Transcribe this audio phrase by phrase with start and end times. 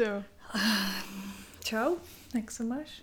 [0.00, 0.24] Jo.
[1.64, 1.96] Čau,
[2.34, 3.02] jak se máš?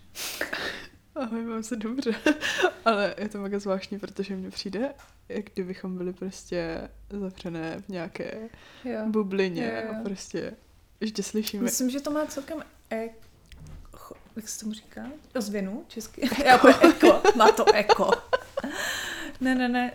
[1.14, 2.10] Ahoj, mám se dobře.
[2.84, 4.94] Ale je to mega zvláštní, protože mně přijde,
[5.28, 8.48] jak kdybychom byli prostě zavřené v nějaké
[8.84, 9.00] Jo.
[9.06, 9.94] bublině Jo, jo.
[10.00, 10.52] a prostě
[11.00, 11.62] ještě slyšíme.
[11.64, 13.08] Myslím, že to má celkem e...
[13.92, 15.06] cho- Jak se tomu říká?
[15.34, 16.22] Ozvěnu česky?
[16.56, 17.22] Úplně eko.
[17.36, 18.10] Má to eko.
[19.40, 19.92] ne, ne, ne.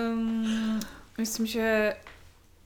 [0.00, 0.80] Um,
[1.18, 1.96] myslím, že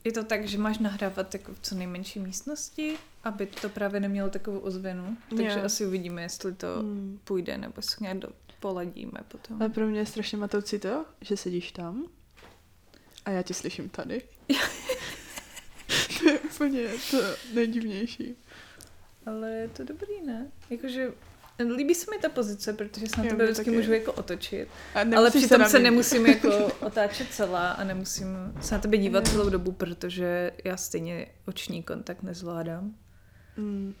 [0.03, 4.29] je to tak, že máš nahrávat jako v co nejmenší místnosti, aby to právě nemělo
[4.29, 5.17] takovou ozvěnu.
[5.29, 5.65] Takže Jo.
[5.65, 7.19] asi uvidíme, jestli to Hmm.
[7.23, 8.27] půjde, nebo se nějak do,
[8.59, 9.57] poladíme potom.
[9.61, 12.05] Ale pro mě je strašně matoucí to, že sedíš tam
[13.25, 14.21] a já tě slyším tady.
[16.19, 17.17] to je úplně to
[17.53, 18.35] nejdivnější.
[19.25, 20.51] Ale je to dobrý, ne?
[20.69, 21.11] Jakože
[21.75, 23.77] líbí se mi ta pozice, protože se na tebe vždycky taky.
[23.77, 24.67] můžu jako otočit.
[25.15, 28.27] Ale přitom se, mě nemusím jako otáčet celá a nemusím
[28.61, 32.95] se na tebe dívat celou dobu, protože já stejně oční kontakt nezvládám.
[33.57, 33.93] Mm.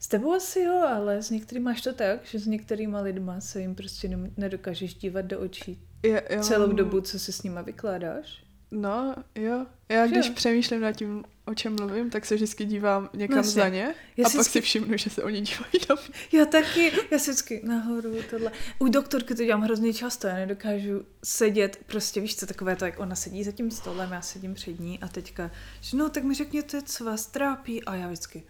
[0.00, 3.60] S tebou asi jo, ale s některými máš to tak, že s některýma lidma se
[3.60, 8.44] jim prostě nedokážeš dívat do očí Já, já celou dobu, co se s nima vykládáš.
[8.70, 9.66] No, jo.
[9.88, 10.32] Já Že když jo?
[10.34, 14.26] přemýšlím nad tím, o čem mluvím, tak se vždycky dívám někam No za ně Já
[14.26, 16.38] a si pak vždycky- si všimnu, že se oni dívají na mě.
[16.40, 18.52] Já taky, já si vždycky nahoru tohle.
[18.78, 23.00] U doktorky to dělám hrozně často, já nedokážu sedět, prostě víš co, takové to, jak
[23.00, 26.34] ona sedí za tím stolem, já sedím před ní a teďka, že no, tak mi
[26.34, 28.42] řekněte, co vás trápí a já vždycky,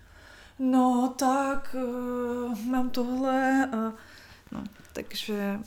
[0.58, 3.76] no tak, uh, mám tohle a
[4.52, 5.58] no, takže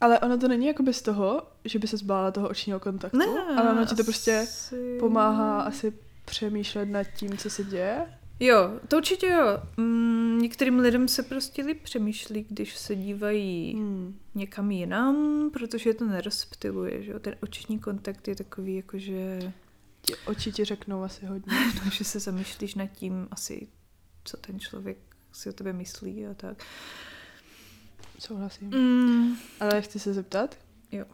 [0.00, 3.26] Ale ono to není jako bez toho, že by se zbála toho očního kontaktu, ne,
[3.56, 5.92] ale ono ti to prostě asi- pomáhá asi
[6.24, 8.06] přemýšlet nad tím, co se děje.
[8.40, 9.62] Jo, to určitě jo.
[9.76, 14.18] Mm, některým lidem se prostě líp přemýšlí, když se dívají Hmm.
[14.34, 17.18] někam jinam, protože je to nerozptiluje, že jo.
[17.18, 19.52] Ten oční kontakt je takový, jakože,
[20.02, 21.52] Ti oči ti řeknou asi hodně.
[21.92, 23.66] že se zamýšlíš nad tím asi,
[24.28, 24.98] co ten člověk
[25.32, 26.64] si o tebe myslí a tak.
[28.18, 28.68] Souhlasím.
[28.70, 30.58] Mm, Ale chci se zeptat.
[30.92, 31.04] Jo.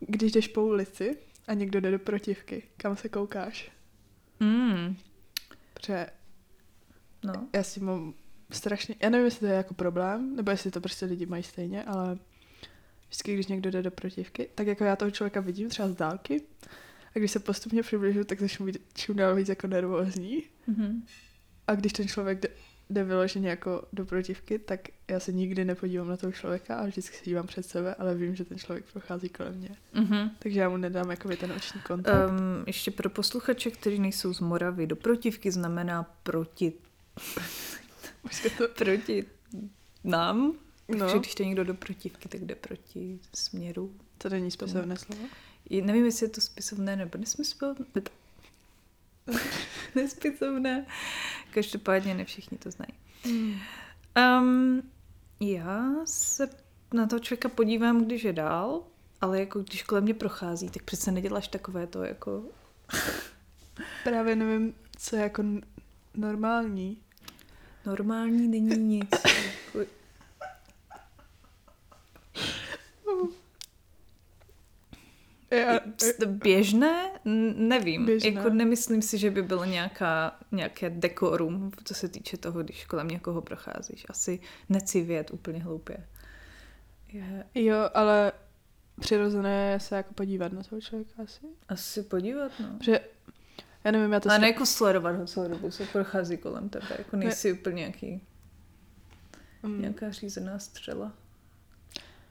[0.00, 3.72] Když jdeš po ulici a někdo jde do protivky, kam se koukáš?
[4.40, 4.96] mm,
[5.74, 6.06] Protože
[7.24, 7.48] no.
[7.52, 8.14] já si mám
[8.50, 11.84] strašně, já nevím, jestli to je jako problém, nebo jestli to prostě lidi mají stejně,
[11.84, 12.18] ale
[13.08, 16.42] vždycky, když někdo jde do protivky, tak jako já toho člověka vidím třeba z dálky
[17.14, 20.42] a když se postupně přibližu, tak začnu být čím dál víc jako nervózní.
[20.66, 21.06] Mhm.
[21.66, 22.48] A když ten člověk jde,
[22.90, 27.16] jde vyloženě jako do protivky, tak já se nikdy nepodívám na toho člověka a vždycky
[27.16, 29.70] se dívám před sebe, ale vím, že ten člověk prochází kolem mě.
[29.94, 30.30] Mhm.
[30.38, 32.30] Takže já mu nedám jakoby ten oční kontakt.
[32.30, 36.72] Um, ještě pro posluchače, kteří nejsou z Moravy, do protivky znamená proti,
[38.58, 39.24] to, proti
[40.04, 40.52] nám.
[40.88, 40.98] No.
[40.98, 45.22] Takže když jde někdo do protivky, tak jde proti směru to není spisovné slovo.
[45.70, 47.86] Je- Nevím, jestli je to spisovné nebo nesmyslovné.
[50.02, 50.86] Nespisovné.
[51.50, 52.92] Každopádně ne všichni to znají.
[54.16, 54.82] Um,
[55.40, 56.48] já se
[56.94, 58.82] na toho člověka podívám, když je dál,
[59.20, 62.44] ale jako když kolem mě prochází, tak přece neděláš takové to jako...
[64.04, 65.44] Právě nevím, co je jako
[66.14, 66.98] normální.
[67.86, 69.10] Normální není nic.
[75.60, 75.80] Já,
[76.26, 77.10] Běžné?
[77.54, 78.06] Nevím.
[78.06, 78.30] Běžné.
[78.30, 83.08] Jako nemyslím si, že by bylo nějaká, nějaké dekorum, co se týče toho, když kolem
[83.08, 84.06] někoho procházíš.
[84.08, 86.06] Asi necivět úplně hloupě.
[87.12, 88.32] Je jo, ale
[89.00, 91.46] přirozené je se jako podívat na toho člověka asi.
[91.68, 92.78] asi podívat, no.
[92.82, 93.00] Že,
[93.84, 96.68] já nevím, já to A stra- ne jako sledovat ho celou dobu, co prochází kolem
[96.68, 96.86] tebe.
[96.98, 97.58] Jako nejsi ne.
[97.58, 98.20] úplně nějaký,
[99.62, 99.80] Mm.
[99.80, 101.12] nějaká řízená střela.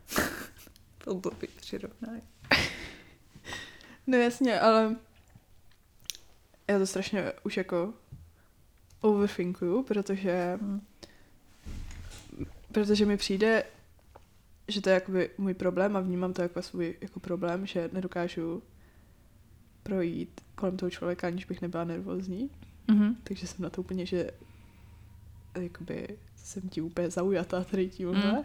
[1.03, 2.22] to blbý přirovnání.
[4.08, 4.96] No jasně, ale
[6.68, 7.94] já to strašně už jako
[9.02, 10.81] overthinkuju, protože Hm.
[12.72, 13.63] protože mi přijde,
[14.68, 18.63] že to je jakoby můj problém a vnímám to jako svůj jako problém, že nedokážu
[19.84, 22.50] projít kolem toho člověka, aniž bych nebyla nervózní.
[22.88, 23.16] Mhm.
[23.24, 24.31] Takže jsem na to úplně, že
[25.62, 28.31] jakoby jsem ti úplně zaujatá tady tímhle.
[28.31, 28.44] Mm.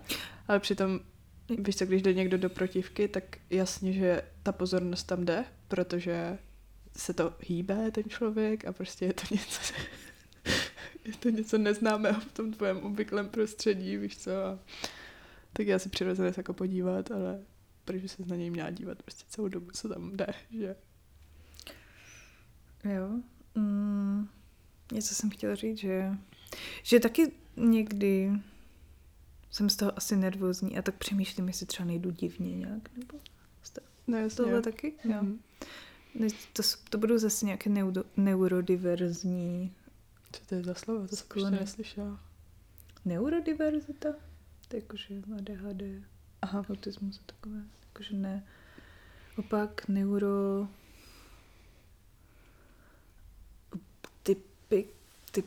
[0.49, 1.01] Ale přitom,
[1.49, 6.39] víš co, když jde někdo do protivky, tak jasně, že ta pozornost tam jde, protože
[6.97, 9.75] se to hýbe, ten člověk a prostě je to něco,
[11.05, 14.31] je to něco neznámého v tom tvém obvyklém prostředí, víš co.
[14.45, 14.59] A
[15.53, 17.41] tak já si přirozeně se jako podívat, ale
[17.85, 20.77] protože se na něj měla dívat prostě celou dobu, co tam jde, že
[22.85, 23.09] Jo.
[23.55, 24.29] Mm,
[24.93, 26.11] něco jsem chtěla říct, že,
[26.83, 28.33] že taky někdy
[29.51, 33.19] jsem z toho asi nervózní a tak přemýšlím, jestli třeba nejdu divně nějak, nebo
[34.07, 34.45] no jasně.
[34.45, 34.95] tohle taky?
[35.05, 35.23] Jo.
[35.23, 35.39] Mhm.
[36.53, 39.73] To, to budou zase nějaké neudo, neurodiverzní
[40.33, 41.09] Co to je za slovo?
[41.09, 42.21] To jsem ještě neslyšela.
[43.05, 44.13] Neurodiverzita?
[44.69, 45.83] To je jakože ADHD,
[46.43, 46.65] Aha.
[46.71, 47.63] autismus a takové.
[47.87, 48.47] Jakože ne.
[49.39, 50.69] Opak neuro...
[54.23, 54.89] Typy...
[55.31, 55.47] Typ...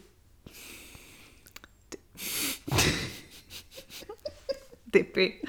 [1.90, 1.98] Ty...
[4.92, 5.42] Typy.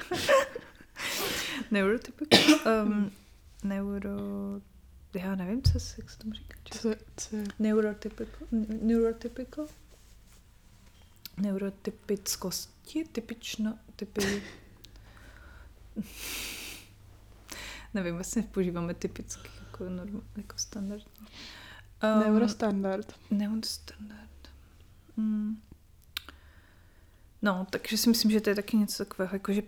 [1.71, 2.83] Neurotypical.
[2.85, 3.11] Um,
[3.63, 4.09] neuro...
[5.13, 6.57] Já nevím, co se, jak se tomu říká.
[6.71, 7.37] Co, co?
[7.59, 8.47] Neurotypical.
[8.81, 9.67] Neurotypical.
[11.37, 14.43] Neurotypickosti, typično, typy...
[17.93, 21.27] Nevím, vlastně používáme typicky jako, norm, jako standardní.
[22.03, 23.15] Um, Neurostandard.
[23.31, 24.49] Neurostandard.
[25.17, 25.61] Mm.
[27.43, 29.61] No, takže si myslím, že to je taky něco takového, jako že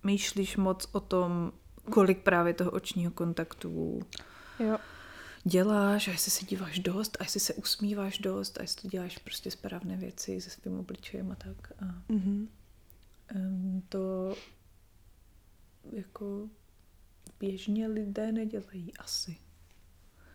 [0.00, 1.52] přemýšlíš moc o tom,
[1.92, 4.00] kolik právě toho očního kontaktu
[4.58, 4.78] Jo.
[5.44, 9.50] děláš a jestli se díváš dost a jestli se usmíváš dost a jestli děláš prostě
[9.50, 11.72] správné věci se svým obličejem a tak.
[11.82, 12.48] A Mhm.
[13.34, 14.34] um, to
[15.92, 16.48] jako
[17.40, 19.36] běžně lidé nedělají asi.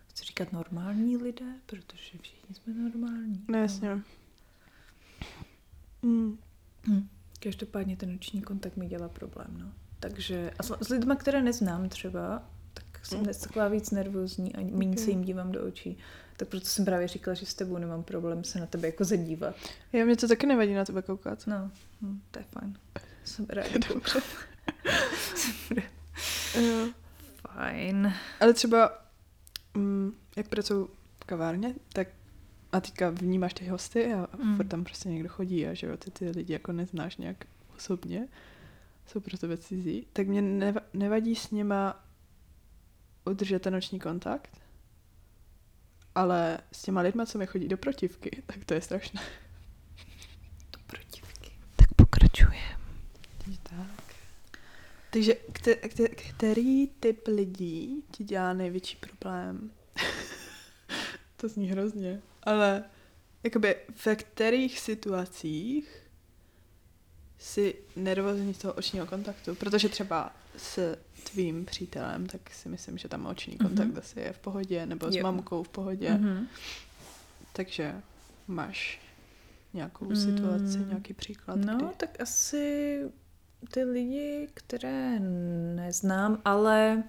[0.08, 3.46] Chci říkat normální lidé, protože všichni jsme normální.
[3.48, 4.02] No jasně.
[6.08, 6.38] Mm.
[6.88, 7.08] Hm.
[7.40, 9.72] Každopádně ten noční kontakt mi dělá problém, no.
[10.00, 12.44] Takže a s, s lidmi, které neznám třeba,
[12.74, 13.24] tak jsem Mm.
[13.24, 15.00] dnes taková víc nervózní a méně Ok.
[15.00, 15.98] se jim dívám do očí.
[16.38, 19.56] Tak proto jsem právě říkala, že s tebou nemám problém se na tebe jako zadívat.
[19.94, 21.48] Jo, mě to taky nevadí na tebe koukat.
[21.48, 21.72] No,
[22.02, 22.78] hm, to je fajn.
[23.24, 23.70] Jsem ráda.
[23.94, 24.20] Dobře.
[26.62, 26.90] Jo.
[27.48, 28.14] Fajn.
[28.40, 29.06] Ale třeba,
[29.74, 30.86] mm, jak pracuji
[31.22, 32.08] v kavárně, tak
[32.72, 34.56] a teďka vnímáš ty hosty a Mm.
[34.58, 37.46] furt tam prostě někdo chodí a že jo, ty ty lidi jako neznáš nějak
[37.78, 38.28] osobně,
[39.08, 42.04] jsou pro tebe cizí, tak mě neva- nevadí s nima
[43.26, 44.62] udržet ten noční kontakt,
[46.16, 49.22] ale s těma lidma, co mi chodí do protivky, tak to je strašné.
[50.72, 51.52] To protivky.
[51.76, 52.78] Tak pokračuje.
[53.64, 53.88] Tak.
[55.12, 59.72] Takže kte, kte, který typ lidí ti dělá největší problém?
[61.38, 62.22] to zní hrozně.
[62.48, 62.84] Ale
[63.44, 66.02] jakoby ve kterých situacích
[67.40, 69.56] si nervózní z toho očního kontaktu?
[69.56, 70.98] Protože třeba s
[71.32, 73.68] tvým přítelem, tak si myslím, že tam oční Mhm.
[73.68, 74.00] kontakt mm-hmm.
[74.00, 75.24] asi je v pohodě, nebo s Jo.
[75.24, 76.10] mamkou v pohodě.
[76.14, 76.48] Mhm.
[77.54, 77.96] Takže
[78.48, 79.00] máš
[79.74, 80.16] nějakou Mm.
[80.16, 81.86] situaci, nějaký příklad, No, kdy...
[81.98, 83.02] tak asi
[83.72, 85.20] ty lidi, které
[85.76, 87.04] neznám, ale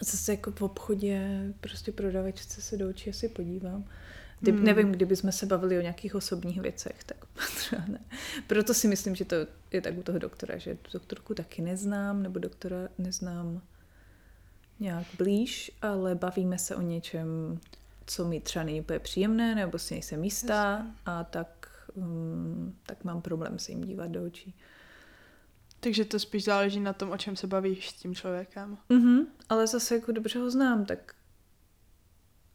[0.00, 3.84] zase jako v obchodě prostě prodavačce se do očí asi podívám.
[4.40, 4.64] Kdy, Hmm.
[4.64, 7.16] Nevím, kdyby jsme se bavili o nějakých osobních věcech, tak
[7.56, 8.00] třeba ne.
[8.46, 9.36] Proto si myslím, že to
[9.72, 13.62] je tak u toho doktora, že doktorku taky neznám, nebo doktora neznám
[14.80, 17.58] nějak blíž, ale bavíme se o něčem,
[18.06, 20.92] co mi třeba není úplně příjemné, nebo si nejsem jistá Jasně.
[21.06, 24.54] a tak, um, tak mám problém se jim dívat do očí.
[25.80, 28.78] Takže to spíš záleží na tom, o čem se bavíš s tím člověkem.
[28.88, 31.14] Mhm, ale zase jako dobře ho znám, tak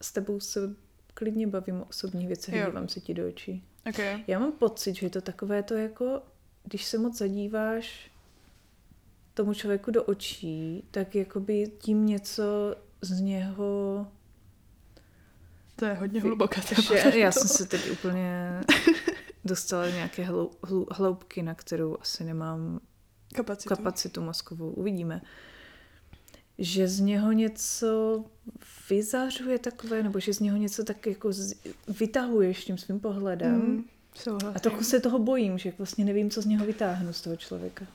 [0.02, 0.74] s tebou se
[1.14, 2.66] klidně bavím o osobních věcech, Jo.
[2.66, 3.64] dívám se ti do očí.
[3.88, 4.24] Okay.
[4.26, 6.22] Já mám pocit, že je to takové to jako,
[6.64, 8.10] když se moc zadíváš
[9.34, 14.06] tomu člověku do očí, tak jakoby tím něco z něho...
[15.76, 17.14] To je hodně hluboké Že, téma.
[17.14, 18.60] já jsem se teď úplně
[19.44, 20.50] dostala do nějaké hlou,
[20.90, 22.80] hloubky, na kterou asi nemám
[23.36, 23.74] kapacitu.
[23.74, 24.70] kapacitu mozkovou.
[24.70, 25.20] Uvidíme.
[26.58, 28.24] Že z něho něco
[28.90, 31.54] vyzařuje takové, nebo že z něho něco tak jako z,
[31.88, 33.54] vytahuješ tím svým pohledem.
[33.54, 34.56] Mm, souhlasím.
[34.56, 37.86] A trochu se toho bojím, že vlastně nevím, co z něho vytáhnu, z toho člověka.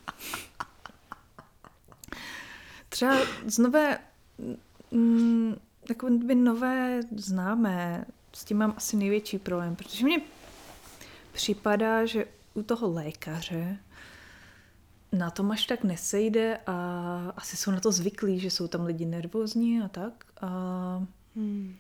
[2.89, 3.99] Třeba z nové,
[4.91, 5.55] mm,
[5.89, 10.21] jako by nové známé, s tím mám asi největší problém, protože mně
[11.31, 13.77] připadá, že u toho lékaře
[15.11, 19.05] na tom až tak nesejde a asi jsou na to zvyklí, že jsou tam lidi
[19.05, 20.25] nervózní a tak.
[20.41, 21.75] A Hmm.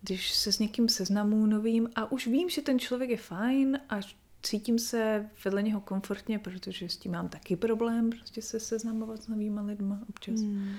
[0.00, 4.00] když se s někým seznamu novým a už vím, že ten člověk je fajn a
[4.42, 9.28] cítím se vedle něho komfortně, protože s tím mám taky problém, prostě se seznamovat s
[9.28, 10.40] novýma lidma občas.
[10.40, 10.56] Mm.
[10.56, 10.76] Hmm.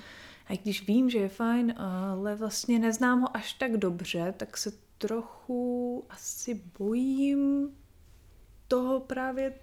[0.48, 4.58] A i když vím, že je fajn, ale vlastně neznám ho až tak dobře, tak
[4.58, 7.70] se trochu asi bojím
[8.68, 9.54] toho právě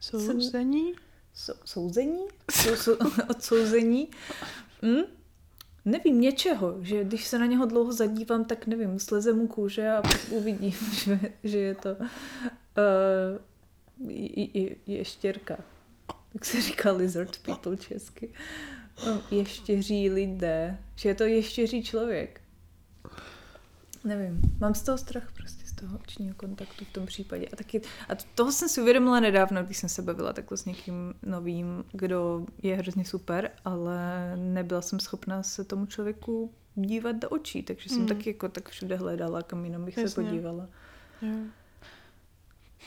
[0.00, 0.92] Souzení?
[1.38, 2.20] Sou, souzení?
[2.50, 2.96] Sou, sou,
[3.30, 4.08] odsouzení?
[4.82, 5.02] Hm?
[5.84, 10.02] Nevím, něčeho, že když se na něho dlouho zadívám, tak nevím, sleze mu kůže a
[10.30, 12.06] uvidím, že, že je to uh,
[14.08, 15.56] i, i, ještěrka.
[16.34, 18.32] Jak se říká lizard people česky.
[19.06, 20.78] No, ještěří lidé.
[20.96, 22.40] Že je to ještěří člověk.
[24.04, 27.46] Nevím, mám z toho strach prostě toho očního kontaktu v tom případě.
[27.52, 31.14] A taky, a toho jsem si uvědomila nedávno, když jsem se bavila takhle s někým
[31.22, 37.62] novým, kdo je hrozně super, ale nebyla jsem schopná se tomu člověku dívat do očí,
[37.62, 38.08] takže jsem Hmm.
[38.08, 40.08] taky jako tak všude hledala, kam jinam bych Jasně.
[40.08, 40.68] se podívala.
[41.22, 41.36] Jo.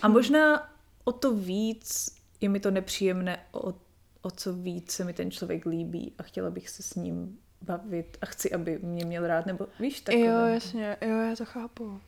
[0.02, 0.70] A možná
[1.04, 3.74] o to víc je mi to nepříjemné, o,
[4.22, 8.18] o co víc se mi ten člověk líbí a chtěla bych se s ním bavit
[8.22, 10.26] a chci, aby mě měl rád, nebo víš, takové.
[10.26, 12.02] Jo, jasně, jo, já to chápu.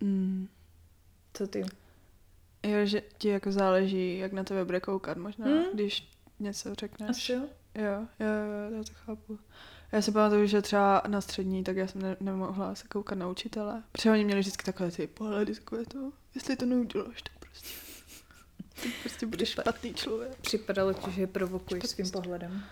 [0.00, 0.48] Mm.
[1.34, 1.60] Co ty?
[2.62, 5.64] Jo, že ti jako záleží, jak na tebe bude koukat možná, Hmm.
[5.74, 7.10] když něco řekneš.
[7.10, 7.40] Asi jo?
[7.74, 7.84] Jo,
[8.20, 8.26] jo,
[8.70, 9.38] jo, já to chápu.
[9.92, 13.28] Já si pamatuju, že třeba na střední, tak já jsem ne- nemohla se koukat na
[13.28, 13.82] učitele.
[13.92, 17.68] Protože oni měli vždycky takové ty pohledy, takové to, jestli to neuděláš, tak prostě,
[18.82, 20.36] tak prostě budeš špatný člověk.
[20.40, 22.22] Připadalo ti, že je provokuješ Špatný svým stav.
[22.22, 22.64] pohledem.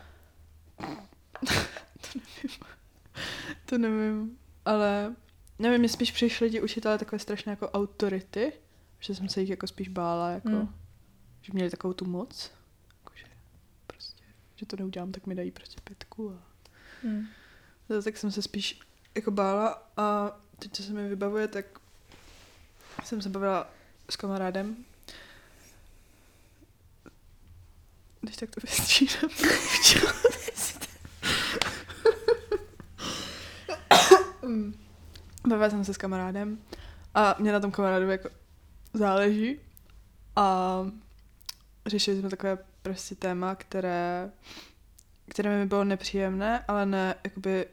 [3.66, 5.14] To nevím, ale
[5.58, 8.52] nevím, mě spíš přišly ti učitelé takové strašné jako autority,
[9.00, 10.74] že jsem se jich jako spíš bála, jako, Hmm.
[11.42, 12.50] že měli takovou tu moc,
[12.98, 13.24] jako, že
[13.86, 14.22] prostě,
[14.56, 16.42] že to neudělám, tak mi dají prostě pětku a
[17.02, 17.26] Hmm.
[17.88, 18.80] No, tak jsem se spíš
[19.14, 21.66] jako bála a teď, co se mi vybavuje, tak
[23.04, 23.70] jsem se bavila
[24.10, 24.76] s kamarádem.
[28.20, 29.30] Když tak to vystřídám.
[34.42, 34.87] Mm.
[35.48, 36.58] Bavila jsem se s kamarádem
[37.14, 38.28] a mě na tom kamarádu jako
[38.94, 39.58] záleží
[40.36, 40.86] a
[41.86, 44.30] řešili jsme takové prostě téma, které
[45.28, 47.66] které mi bylo nepříjemné, ale ne, jakoby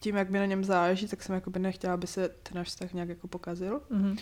[0.00, 2.92] tím, jak mi na něm záleží, tak jsem jakoby nechtěla, aby se ten náš vztah
[2.92, 3.82] nějak jako pokazil.
[3.90, 4.16] Mhm.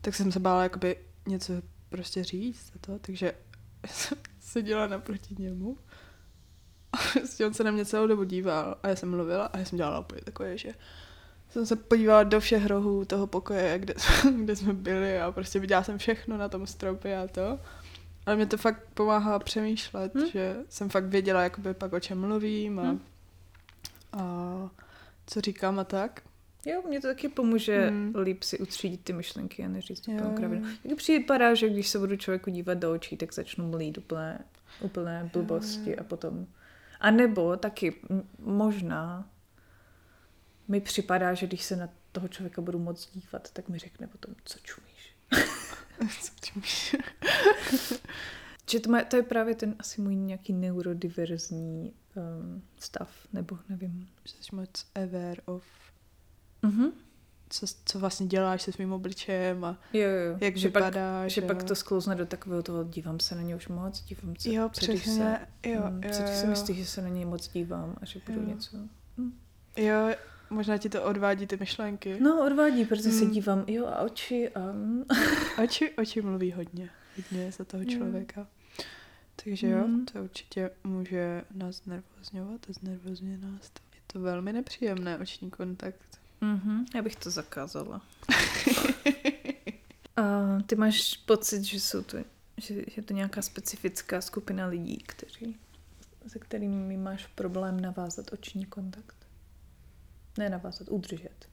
[0.00, 1.52] Tak jsem se bála jakoby něco
[1.88, 3.32] prostě říct a to, takže
[3.86, 5.78] jsem seděla naproti němu
[6.92, 9.64] a prostě on se na mě celou dobu díval a já jsem mluvila a já
[9.64, 10.74] jsem dělala úplně takové, že
[11.54, 13.94] jsem se podívala do všech rohů toho pokoje, kde,
[14.44, 17.60] kde jsme byli a prostě viděla jsem všechno na tom stropě a to.
[18.26, 20.18] Ale mě to fakt pomáhá přemýšlet, Hm.
[20.18, 20.30] hmm.
[20.30, 22.88] že jsem fakt věděla jakoby pak o čem mluvím a, Hm.
[22.88, 23.00] hmm.
[24.12, 24.70] a
[25.26, 26.22] co říkám a tak.
[26.66, 28.14] Jo, mě to taky pomůže Hmm.
[28.22, 30.66] líp si utřídit ty myšlenky a neříct Jo, úplnou kravinu.
[30.84, 34.44] Mně připadá, že když se budu člověku dívat do očí, tak začnu mlít úplné,
[34.80, 35.96] úplné blbosti jo.
[36.00, 36.46] a potom...
[37.00, 37.94] A nebo taky
[38.38, 39.26] možná
[40.68, 44.34] mi připadá, že když se na toho člověka budu moc dívat, tak mi řekne potom,
[44.44, 45.16] co čumíš.
[46.22, 46.96] Co tím víš?
[48.70, 54.08] Že to, má, to je právě ten asi můj nějaký neurodiverzní um, stav, nebo nevím.
[54.24, 55.64] Že jsi moc aware of,
[56.62, 56.90] Mhm.
[57.48, 60.38] co, co vlastně děláš se svým obličejem a Jo, jo.
[60.40, 61.32] jak že pak, vypadáš.
[61.32, 61.46] že jo.
[61.46, 64.68] pak to sklouzne do takového toho, dívám se na ně už moc, dívám se, Jo,
[64.68, 64.98] přesně.
[64.98, 66.10] se, Jo, mm, jo,
[66.42, 66.46] jo.
[66.50, 68.46] myslíš, že se na něj moc dívám a že budu Jo.
[68.46, 68.76] něco.
[69.76, 70.14] Jo,
[70.54, 72.20] možná ti to odvádí ty myšlenky.
[72.20, 73.30] No, odvádí, protože se Mm.
[73.30, 74.60] dívám, jo, a oči a...
[74.72, 75.04] mm.
[75.64, 76.90] Oči, oči mluví hodně.
[77.16, 78.46] Hodně za toho člověka.
[79.44, 80.04] Takže jo, Mm.
[80.06, 83.80] to určitě může nás znervozňovat a znervozňuje nás to.
[83.94, 86.20] Je to velmi nepříjemné oční kontakt.
[86.40, 88.02] Mhm, já bych to zakázala.
[90.16, 90.22] a
[90.66, 92.18] ty máš pocit, že jsou to,
[92.56, 95.56] že je to nějaká specifická skupina lidí, kteří,
[96.26, 99.23] se kterými máš problém navázat oční kontakt?
[100.38, 101.48] Ne navázat, udržet.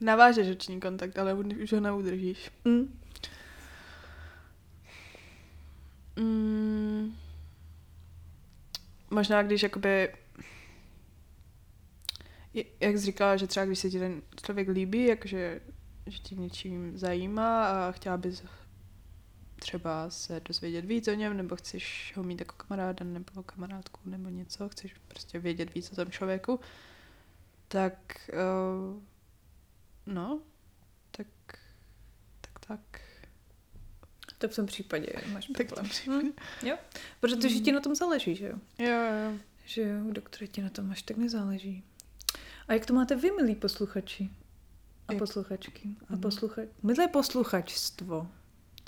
[0.00, 2.50] Navážeš oční kontakt, ale už ho neudržíš.
[2.64, 3.00] Mm.
[6.16, 7.16] Mm,
[9.10, 10.12] možná když jakoby
[12.80, 15.60] jak jsi říkala, že třeba když se ti ten člověk líbí, jakože
[16.06, 18.42] že tě něčím zajímá a chtěla bys
[19.58, 24.28] třeba se dozvědět víc o něm, nebo chceš ho mít jako kamaráda nebo kamarádku nebo
[24.28, 26.60] něco, chceš prostě vědět víc o tom člověku,
[27.68, 29.02] tak uh,
[30.06, 30.40] no,
[31.10, 31.26] tak
[32.40, 32.80] tak tak.
[34.38, 35.86] Tak v tom případě máš Tak problém.
[35.86, 36.32] v tom Hm,
[36.62, 36.76] jo,
[37.20, 38.58] protože ti na tom záleží, že jo?
[38.78, 38.86] Jo,
[39.32, 39.38] jo.
[39.64, 41.84] Že jo, u doktora ti na tom až tak nezáleží.
[42.68, 44.30] A jak to máte vy, milí posluchači?
[45.08, 45.88] A Jak- posluchačky.
[46.02, 46.18] A Ano.
[46.18, 46.62] poslucha...
[46.82, 48.28] Milé posluchačstvo.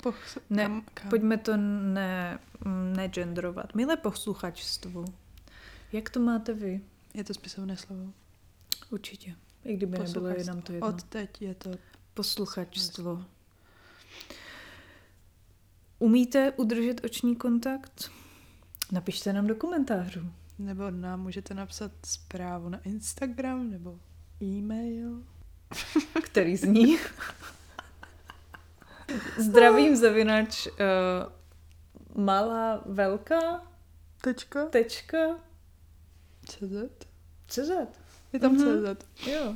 [0.03, 0.17] Poch,
[0.49, 1.09] Ne, kam, kam?
[1.09, 3.75] Pojďme to ne, mm, negendrovat.
[3.75, 5.05] Milé posluchačstvo.
[5.93, 6.81] Jak to máte vy?
[7.13, 8.13] Je to spisovné slovo.
[8.91, 9.35] Určitě.
[9.63, 10.87] I kdyby nebylo, je nám to jedno.
[10.87, 11.71] Od teď je to
[12.13, 13.25] Posluchačstvo.
[15.99, 18.11] Umíte udržet oční kontakt?
[18.91, 20.31] Napište nám do komentářů.
[20.59, 23.99] Nebo nám můžete napsat zprávu na Instagram nebo
[24.41, 25.23] e-mail.
[26.23, 26.97] Který zní?
[29.37, 30.73] Zdravím zavinač uh,
[32.23, 33.61] malá velká
[34.21, 34.65] Tečka.
[34.65, 35.17] tečka
[36.45, 37.07] CZ.
[37.47, 38.00] CZ.
[38.33, 38.61] Je tam Mhm.
[38.95, 39.05] CZ.
[39.27, 39.55] Jo.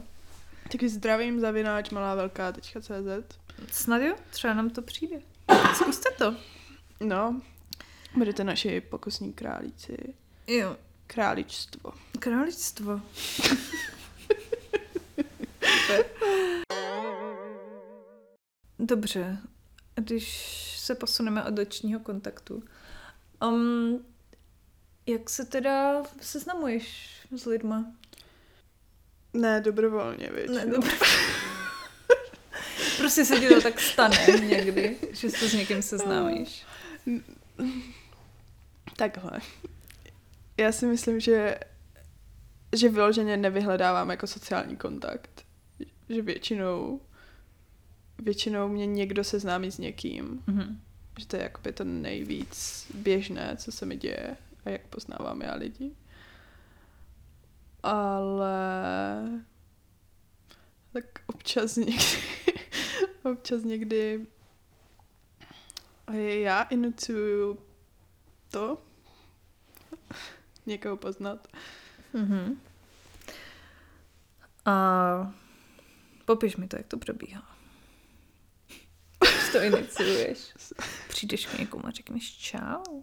[0.71, 3.37] Taky zdravím zavináč malá velká tečka CZ.
[3.71, 5.21] Snad jo, třeba nám to přijde.
[5.75, 6.35] Zkuste to.
[6.99, 7.41] No,
[8.15, 9.97] budete naši pokusní králíci.
[10.47, 10.77] Jo.
[11.07, 11.93] Králičstvo.
[12.19, 13.01] Králictvo.
[18.79, 19.37] Dobře,
[19.95, 22.63] když se posuneme od očního kontaktu.
[23.43, 24.05] Um,
[25.05, 27.85] jak se teda seznamuješ s lidma?
[29.35, 30.49] Ne, dobrovolně, víš.
[30.55, 30.91] Ne, dobře.
[32.97, 36.65] prostě se ti to tak stane někdy, že se s někým seznámíš.
[38.95, 39.39] Takhle.
[40.57, 41.59] Já si myslím, že
[42.75, 45.45] že vyloženě nevyhledávám jako sociální kontakt.
[46.09, 47.01] Že většinou
[48.19, 50.43] většinou mě někdo seznámí s někým.
[50.47, 50.79] Mhm.
[51.19, 55.55] Že to je jakoby to nejvíc běžné, co se mi děje a jak poznávám já
[55.55, 55.91] lidi.
[57.85, 59.45] Ale
[60.93, 61.95] tak občas někdy
[63.31, 64.27] občas někdy
[66.13, 67.57] já inucuju
[68.51, 68.81] to
[70.65, 71.47] někoho poznat.
[72.13, 72.61] Mhm.
[74.65, 75.33] A
[76.25, 77.55] popiš mi to, jak to probíhá.
[79.19, 80.53] Když to iniciuješ.
[81.09, 83.01] Přijdeš k někomu a řekneš čau.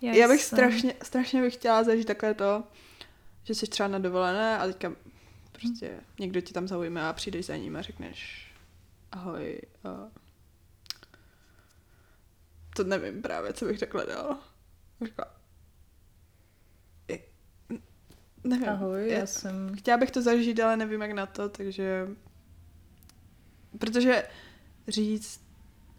[0.00, 2.64] Já bych jsem- strašně, strašně bych chtěla zažít takové to,
[3.44, 4.92] že jsi třeba na dovolené a teďka
[5.52, 8.50] prostě někdo ti tam zaujme a přijdeš za ním a řekneš
[9.12, 9.60] ahoj.
[9.84, 10.08] A...
[12.76, 14.42] To nevím právě, co bych takhle dala.
[15.04, 15.24] Řekla,
[17.08, 17.24] "I-
[18.44, 18.68] nevím.
[18.68, 19.76] Ahoj, já jsem...
[19.76, 22.08] Chtěla bych to zažít, ale nevím jak na to, takže...
[23.78, 24.28] Protože
[24.88, 25.40] říct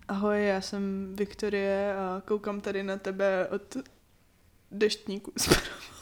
[0.08, 3.78] ahoj, já jsem Viktorie a koukám tady na tebe od
[4.72, 5.95] deštníku zprava.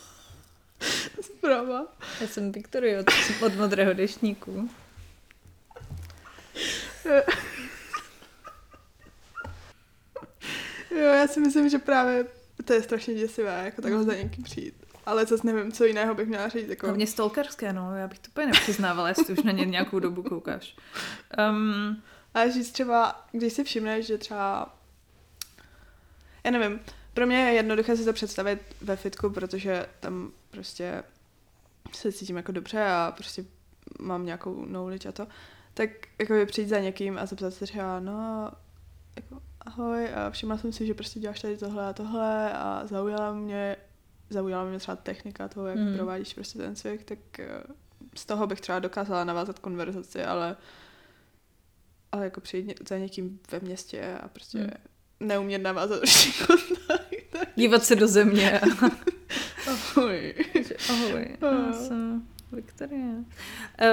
[1.22, 1.88] Zprava.
[2.22, 3.05] Já jsem Viktorie od,
[3.46, 4.70] od modrého deštníku.
[10.91, 12.26] Jo, já si myslím, že právě
[12.65, 14.76] to je strašně děsivé, jako takhle za někým přijít.
[15.06, 16.69] Ale zase nevím, co jiného bych měla říct.
[16.69, 16.88] Jako...
[16.88, 17.97] Hlavně stalkerské, no.
[17.97, 20.76] Já bych to úplně nepřiznávala, jestli už na ně nějakou dobu koukáš.
[21.49, 24.76] Um, Ale říct třeba, když si všimneš, že třeba,
[26.43, 26.80] já nevím,
[27.13, 31.03] pro mě je jednoduché si to představit ve fitku, protože tam prostě
[31.93, 33.45] se cítím jako dobře a prostě
[33.99, 35.27] mám nějakou knowledge a to,
[35.73, 35.89] tak
[36.19, 38.51] jako přijít za někým a zeptat se třeba, no,
[39.15, 43.33] jako ahoj a všimla jsem si, že prostě děláš tady tohle a tohle a zaujala
[43.33, 43.75] mě,
[44.29, 45.95] zaujala mě třeba technika toho, jak Mm.
[45.95, 47.63] provádíš prostě ten cvik, tak eh,
[48.15, 50.55] z toho bych třeba dokázala navázat konverzaci, ale
[52.11, 54.69] ale jako přijít za někým ve městě a prostě Mm.
[55.19, 57.13] neumět navázat určitý kontakt.
[57.31, 58.61] tak dívat se do země.
[59.73, 60.33] Ahoj.
[60.89, 63.01] Ahoj, já jsem Viktorie.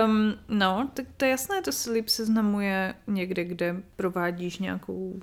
[0.05, 5.21] Um, no, tak to je jasné, to se líp seznamuje někde, kde provádíš nějakou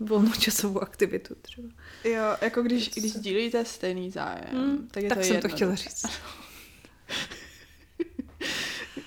[0.00, 1.68] volnočasovou aktivitu třeba.
[2.04, 5.50] Jo, jako když, když sdílíte stejný zájem, Hmm, tak je tak to jsem jedno.
[5.50, 6.06] to chtěla říct.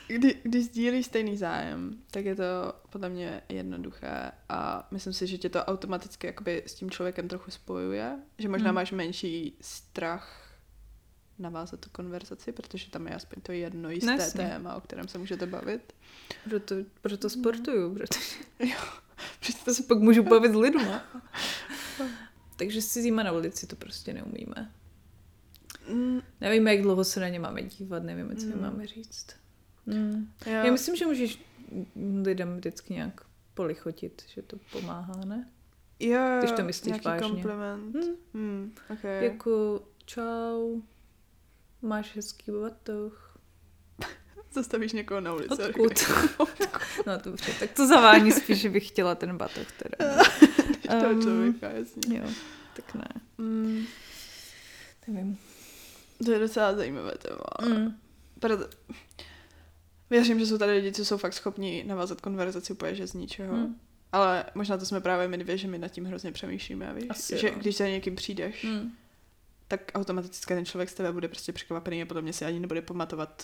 [0.07, 2.43] Kdy, když sdílíš stejný zájem, tak je to
[2.89, 7.51] podle mě jednoduché a myslím si, že tě to automaticky jakoby s tím člověkem trochu
[7.51, 8.75] spojuje, že možná Hmm.
[8.75, 10.44] máš menší strach
[11.39, 14.43] navázat tu konverzaci, protože tam je aspoň to jedno jisté Jasně.
[14.43, 15.93] téma, o kterém se můžete bavit.
[16.49, 18.19] Proto, proto sportuju, protože
[19.39, 21.03] Přesto se pak můžu bavit s lidma.
[22.57, 24.71] Takže s cizíma na ulici to prostě neumíme.
[25.93, 28.61] Mm, Nevíme, jak dlouho se na ně máme dívat, nevíme, co Mm.
[28.61, 29.27] máme říct.
[29.85, 30.31] Mm.
[30.45, 30.51] jo.
[30.53, 31.39] Já myslím, že můžeš
[32.23, 33.21] lidem vždycky nějak
[33.53, 35.49] polichotit, že to pomáhá, ne?
[35.99, 37.27] jo, jo, když to myslíš nějaký vážně.
[37.29, 37.95] kompliment.
[37.95, 38.15] Hm.
[38.33, 39.23] Hmm, okay.
[39.25, 40.81] Jako čau,
[41.85, 43.37] máš hezký batoh.
[44.53, 45.63] Zastavíš někoho na ulici.
[45.63, 45.93] a Odkud?
[46.47, 50.23] řekneš, no dobře, tak to zavání spíš, že bych chtěla ten batoh teda.
[50.67, 52.17] "Jdeš toho Um, člověka, jasně.
[52.17, 52.29] Jo,
[52.75, 53.07] tak ne.
[53.37, 53.85] Mm,
[55.07, 55.37] Nevím.
[56.25, 57.75] to je docela zajímavé téma.
[57.79, 57.95] Mm.
[58.39, 58.69] Proto...
[60.09, 63.55] Věřím, že jsou tady lidi, co jsou fakt schopni navázat konverzaci úplně že z ničeho.
[63.55, 63.75] Mm.
[64.11, 67.05] Ale možná to jsme právě my dvě, že my nad tím hrozně přemýšlíme, víš?
[67.09, 67.53] Asi že jo.
[67.57, 68.91] když za někým přijdeš, Mm.
[69.67, 73.43] Tak automaticky ten člověk z tebe bude prostě překvapený a potom si ani nebude pamatovat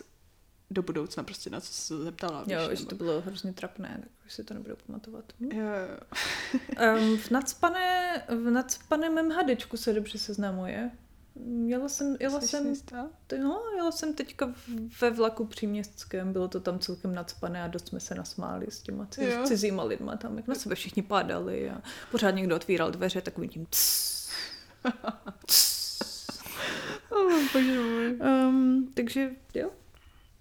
[0.71, 2.43] do budoucna prostě na co se zeptala.
[2.43, 5.25] víš, Jo, že nebo- to bylo hrozně trapné, tak už si to nebudu pamatovat.
[5.39, 5.51] Hm?
[5.51, 6.97] Jo, jo.
[6.97, 10.91] Um, v nadspané, v nadspaném MHDčku se dobře seznamuje.
[11.65, 12.75] Jela jsem, jela Jsi jsem,
[13.27, 14.53] t- no, jela jsem teďka
[15.01, 19.05] ve vlaku příměstském, bylo to tam celkem nadspané a dost jsme se nasmáli s těma
[19.05, 21.81] ciz, cizíma lidma tam, jak na sebe všichni pádali a
[22.11, 24.29] pořád někdo otvíral dveře takovým tím cs,
[25.47, 25.80] cs.
[27.09, 28.19] Oh, bože můj.
[28.19, 29.69] Um, takže jo,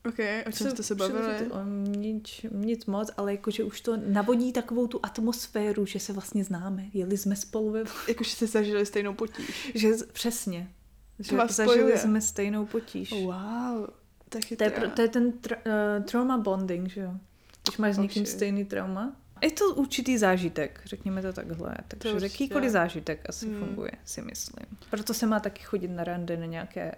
[0.08, 1.50] OK, o čem jste se bavili?
[1.50, 1.64] O
[1.96, 6.84] nic, nic moc, ale jakože už to navodí takovou tu atmosféru, že se vlastně známe.
[6.92, 7.84] Jeli jsme spolu ve...
[8.08, 9.72] Jakože jste zažili stejnou potíž.
[9.74, 10.70] Že, přesně.
[11.18, 11.98] Že vás zažili spojuje.
[11.98, 13.10] jsme stejnou potíž.
[13.10, 13.86] Wow,
[14.28, 17.14] tak To je, to je ten tra, uh, trauma bonding, že jo?
[17.62, 19.16] Když máš s někým stejný trauma.
[19.42, 21.76] Je to určitý zážitek, řekněme to takhle.
[21.88, 22.32] Takže určitě.
[22.32, 23.58] jakýkoliv zážitek asi Hmm.
[23.58, 24.66] funguje, si myslím.
[24.90, 26.94] Proto se má taky chodit na rande, na nějaké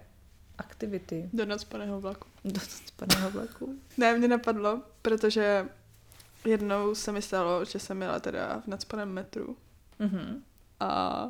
[0.57, 2.27] aktivity Do nadspaného vlaku.
[2.45, 3.75] do spadného vlaku.
[3.97, 5.65] Ne, mě napadlo, protože
[6.45, 9.57] jednou se mi stalo, že jsem jela teda v nadspaném metru
[9.99, 10.43] Mhm.
[10.79, 11.23] a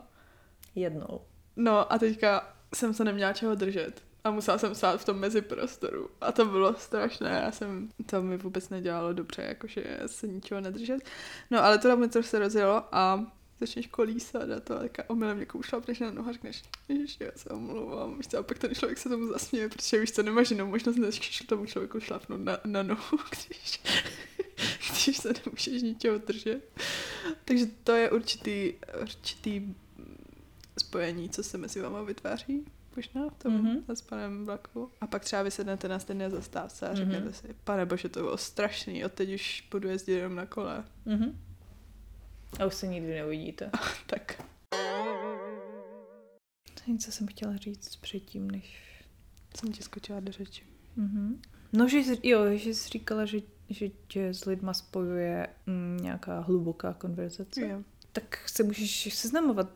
[0.75, 1.21] Jednou.
[1.55, 6.09] no a teďka jsem se neměla čeho držet a musela jsem stát v tom meziprostoru
[6.21, 10.99] a to bylo strašné, já jsem, to mi vůbec nedělalo dobře, jakože se ničeho nedržet.
[11.51, 13.25] No ale to metro se rozjelo a
[13.59, 17.49] začneš kolísat a to, tak omylem někomu šlapneš na nohu a řekneš, ježiš, já se
[17.49, 20.67] omlouvám, víš co, a pak ten člověk se tomu zasměje, protože víš co, nemáš jinou
[20.67, 23.81] možnost, než tomu člověku šlapnout na, na nohu, když,
[24.89, 26.79] když se nemůžeš ničeho držet.
[27.45, 29.75] Takže to je určitý, určitý
[30.77, 33.65] spojení, co se mezi váma vytváří, možná v tom Mhm.
[33.67, 33.83] mm-hmm.
[33.87, 34.89] zaspaném vlaku.
[35.01, 36.97] A pak třeba vysednete na stejné zastávce a Mhm.
[36.97, 40.83] řeknete si, pane bože, to bylo strašný, od teď už budu jezdit jenom na kole.
[41.05, 41.39] Mhm.
[42.59, 43.69] A už se nikdy neuvidíte.
[44.07, 44.43] Tak
[46.87, 48.79] Něco jsem chtěla říct předtím, než...
[49.59, 50.63] jsem ti skočila do řeči.
[50.95, 51.41] Mhm.
[51.73, 53.37] No, že jsi, jo, že jsi říkala, že,
[53.69, 57.61] že tě s lidma spojuje mm, nějaká hluboká konverzace.
[57.67, 57.83] Jo.
[58.11, 59.69] Tak se můžeš seznamovat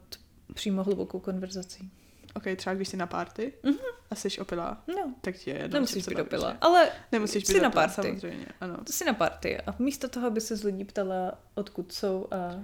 [0.53, 1.91] přímo hlubokou konverzací.
[2.37, 3.77] Ok, třeba když jsi na party Mhm.
[4.11, 6.57] a jsi opilá, No, tak ti je jedno, nemusíš být že?
[6.61, 7.95] ale Nemusíš jsi být na opilá, party.
[8.01, 8.77] samozřejmě, ano.
[8.83, 12.63] to jsi na party a místo toho, aby se z lidí ptala, odkud jsou a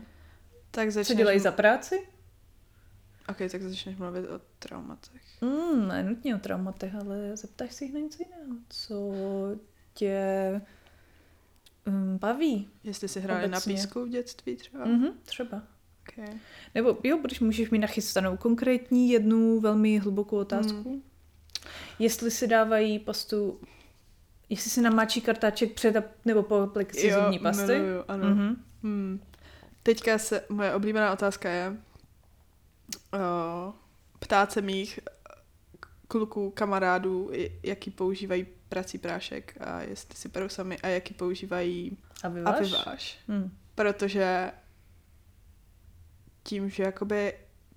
[0.71, 1.07] Tak začneš...
[1.07, 2.07] co dělají za práci,
[3.29, 5.21] Ok, tak začneš mluvit o traumatech.
[5.41, 8.55] Mm, ne nutně o traumatech, ale zeptáš se jich na něco jiného.
[8.69, 9.11] Co
[9.93, 10.21] tě
[11.87, 12.69] um, baví?
[12.83, 14.85] Jestli jsi hráli na písku v dětství třeba.
[14.85, 15.61] Mhm, třeba.
[16.17, 16.35] Okay.
[16.75, 20.89] Nebo jo, když můžeš mít nachystanou konkrétní jednu velmi hlubokou otázku.
[20.89, 21.01] Mm.
[21.99, 23.59] Jestli si dávají pastu,
[24.49, 27.79] jestli si namáčí kartáček před a, nebo po aplikaci zubní pasty.
[27.79, 28.29] miluju, ano.
[28.29, 28.63] Mhm.
[28.83, 29.19] Hmm.
[29.83, 31.77] Teďka se, moje oblíbená otázka je
[33.13, 33.73] o,
[34.19, 34.99] ptát se mých
[36.07, 37.31] kluků, kamarádů,
[37.63, 42.27] jaký používají prací prášek a jestli si perou sami a jaký používají A
[42.59, 43.19] vyváž?
[43.27, 43.51] Hmm.
[43.75, 44.51] Protože
[46.43, 47.33] tím, že jakoby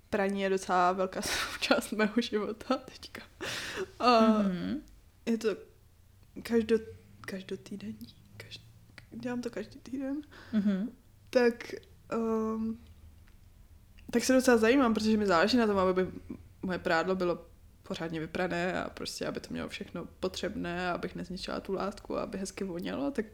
[0.09, 1.21] praní je docela velká
[1.53, 3.21] součást mého života teďka.
[3.99, 4.81] A Mhm.
[5.25, 5.49] je to
[6.43, 6.75] každo,
[7.21, 8.07] každotýdenní.
[8.37, 8.61] Každ,
[9.11, 10.21] dělám to každý týden.
[10.53, 10.89] Mhm.
[11.29, 11.73] Tak,
[12.15, 12.79] um,
[14.11, 16.07] tak se docela zajímám, protože mi záleží na tom, aby
[16.61, 17.45] moje prádlo bylo
[17.83, 22.37] pořádně vyprané a prostě, aby to mělo všechno potřebné, abych nezničila tu látku a aby
[22.37, 23.25] hezky vonělo, tak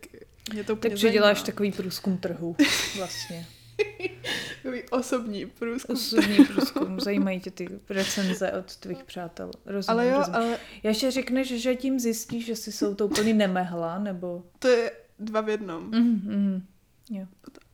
[0.53, 1.13] mě to úplně Takže zajímá.
[1.13, 2.55] děláš takový průzkum trhu
[2.97, 3.45] vlastně.
[4.63, 5.95] Takový osobní průzkum.
[5.95, 6.99] Osobní průzkum.
[6.99, 9.51] Zajímají tě ty recenze od tvých přátel.
[9.65, 10.35] Rozumím, Ale jo, rozumím.
[10.35, 14.43] ale Já že řekneš, že tím zjistíš, že si jsou to úplně nemehla, nebo...
[14.59, 15.83] to je dva v jednom.
[15.83, 16.63] Mm, mm,
[17.09, 17.25] jo.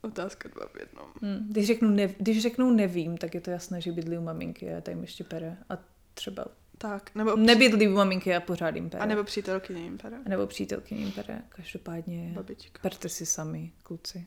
[0.02, 1.06] Otázka dva v jednom.
[1.22, 1.48] Mm.
[1.50, 4.82] Když, řeknu ne, když řeknou nevím, tak je to jasné, že bydlí u maminky a
[4.82, 5.58] tady ještě pere.
[5.70, 5.78] A
[6.14, 6.46] třeba
[6.78, 9.04] Tak, nebo, nebydlí u maminky a pořád jim pere.
[9.04, 10.18] a nebo přítelkyně jim pere.
[10.26, 11.42] a nebo přítelky jim pere.
[11.50, 12.80] Každopádně Babička.
[12.82, 14.26] perte si sami, kluci.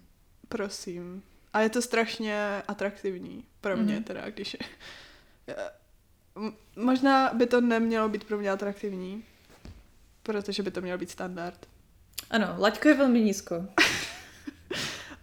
[0.48, 1.22] Prosím.
[1.52, 4.02] A je to strašně atraktivní pro mě Mhm.
[4.04, 4.56] teda, když...
[6.36, 9.24] M- Možná by to nemělo být pro mě atraktivní,
[10.22, 11.66] protože by to měl být standard.
[12.30, 13.64] Ano, laťko je velmi nízko.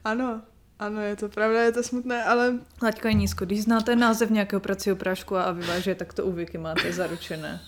[0.03, 0.41] Ano,
[0.79, 3.45] ano, je to pravda, je to smutné, ale Laťko je nízko.
[3.45, 7.61] Když znáte název nějakého pracího prášku a vyváže, tak to u Vicky máte zaručené.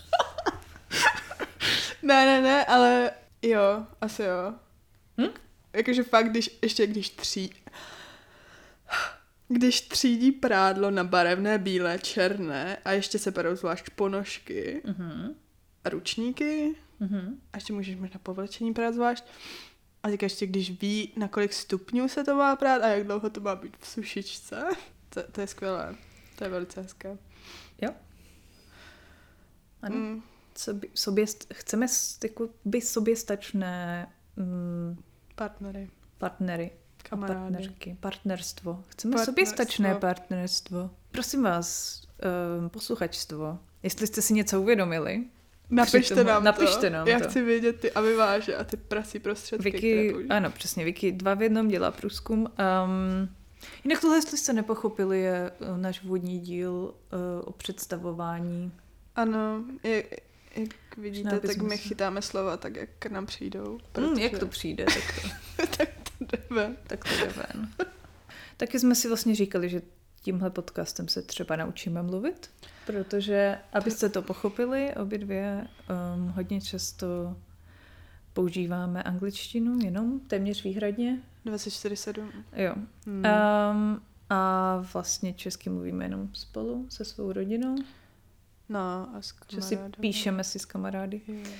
[2.02, 3.10] ne, ne, ne, ale
[3.42, 4.54] jo, asi jo.
[5.20, 5.30] Hm?
[5.72, 7.54] Jakože fakt, když ještě když tří...
[9.52, 15.34] Když třídí prádlo na barevné, bílé, černé a ještě se berou zvlášť ponožky Mhm.
[15.84, 17.40] a ručníky, Mhm.
[17.52, 19.24] a ještě můžeš možná povlečení prát zvlášť.
[20.02, 23.30] A teď ještě když ví, na kolik stupňů se to má prát a jak dlouho
[23.30, 24.62] to má být v sušičce,
[25.08, 25.94] to, to je skvělé.
[26.38, 27.18] To je velice hezké.
[29.82, 29.96] Ano.
[29.96, 30.22] Mm,
[30.56, 31.86] Sobě, sobě, chceme
[32.24, 35.02] jako by soběstačné mm,
[35.34, 36.70] partnery, partnery.
[37.02, 37.40] Kamarády.
[37.52, 38.84] Partnerky, partnerstvo.
[38.88, 39.32] Chceme Partnerstvo.
[39.32, 40.90] soběstačné partnerstvo.
[41.10, 42.00] Prosím vás,
[42.60, 45.24] um, posluchačstvo, jestli jste si něco uvědomili,
[45.70, 46.92] Napište tomu- nám napište to.
[46.92, 47.28] nám Já to.
[47.28, 51.68] chci vědět ty aviváže a ty prasí prostředky, Vicky, ano, přesně, Vicky dva v jednom
[51.68, 52.40] dělá průzkum.
[52.40, 53.28] Um,
[53.84, 58.72] jinak tohle, jestli jste nepochopili, je uh, náš vodní díl uh, o představování.
[59.16, 60.04] Ano, je,
[60.56, 63.78] je, vidíte, tak my chytáme slova tak, jak nám přijdou.
[63.96, 65.88] Hmm, jak to přijde, tak to, tak
[66.26, 66.76] to jdeme.
[66.86, 67.68] tak to jde ven.
[68.56, 69.82] Taky jsme si vlastně říkali, že
[70.22, 72.50] tímhle podcastem se třeba naučíme mluvit,
[72.86, 75.68] protože, abyste to pochopili, obě dvě
[76.16, 77.36] um, hodně často
[78.32, 81.20] používáme angličtinu jenom, téměř výhradně.
[81.46, 82.28] 24-7.
[82.56, 82.74] Jo.
[83.06, 83.24] Hmm.
[83.24, 87.76] Um, a vlastně česky mluvíme jenom spolu se svou rodinou,
[88.68, 91.20] no, a s že si píšeme si s kamarády.
[91.28, 91.50] Jo.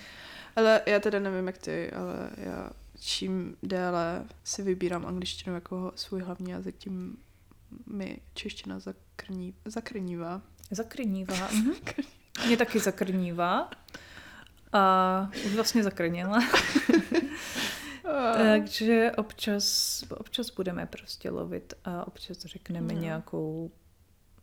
[0.56, 2.70] Ale já teda nevím, jak ty, ale já
[3.04, 7.16] čím déle si vybírám angličtinu jako svůj hlavní jazyk, tím
[7.86, 10.42] mi čeština zakrní, zakrnívá.
[10.70, 11.48] Zakrnívá.
[11.52, 11.72] Mhm.
[12.46, 13.70] Mě taky zakrnívá.
[14.72, 16.38] A už vlastně zakrněla.
[18.36, 23.00] Takže občas, občas budeme prostě lovit a občas řekneme No.
[23.00, 23.70] nějakou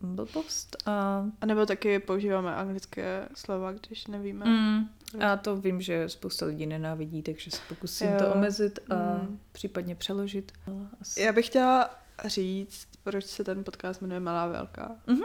[0.00, 0.76] blbost.
[0.86, 4.44] A, A nebo taky používáme anglické slova, když nevíme.
[4.46, 4.88] mm,
[5.20, 8.18] a to vím, že spousta lidí nenávidí, takže se pokusím Jo.
[8.18, 9.40] to omezit a Mm.
[9.52, 10.52] případně přeložit.
[11.00, 11.22] Asi.
[11.22, 11.90] Já bych chtěla
[12.24, 14.92] říct, proč se ten podcast jmenuje Malá velká.
[15.06, 15.22] Mhm.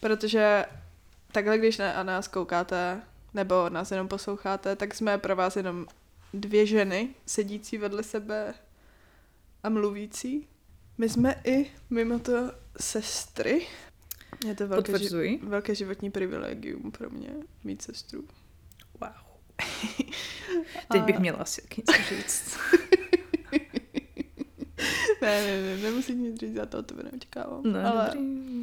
[0.00, 0.64] Protože
[1.32, 3.00] takhle, když na, na nás koukáte,
[3.34, 5.86] nebo nás jenom posloucháte, tak jsme pro vás jenom
[6.34, 8.54] dvě ženy, sedící vedle sebe
[9.62, 10.48] a mluvící.
[10.98, 13.66] My jsme i mimo to sestry.
[14.46, 15.40] Je to velké, ži- Potvrzuji.
[15.42, 17.30] velké životní privilegium pro mě
[17.64, 18.24] mít sestru.
[19.00, 19.10] Wow.
[20.92, 22.58] Teď bych měla asi něco říct.
[25.22, 27.62] Ne, ne, ne, nemusí nic říct, za to to neočekávám.
[27.64, 28.60] No, ale, dobrý.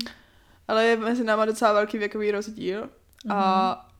[0.67, 2.89] ale je mezi náma docela velký věkový rozdíl.
[3.30, 3.93] A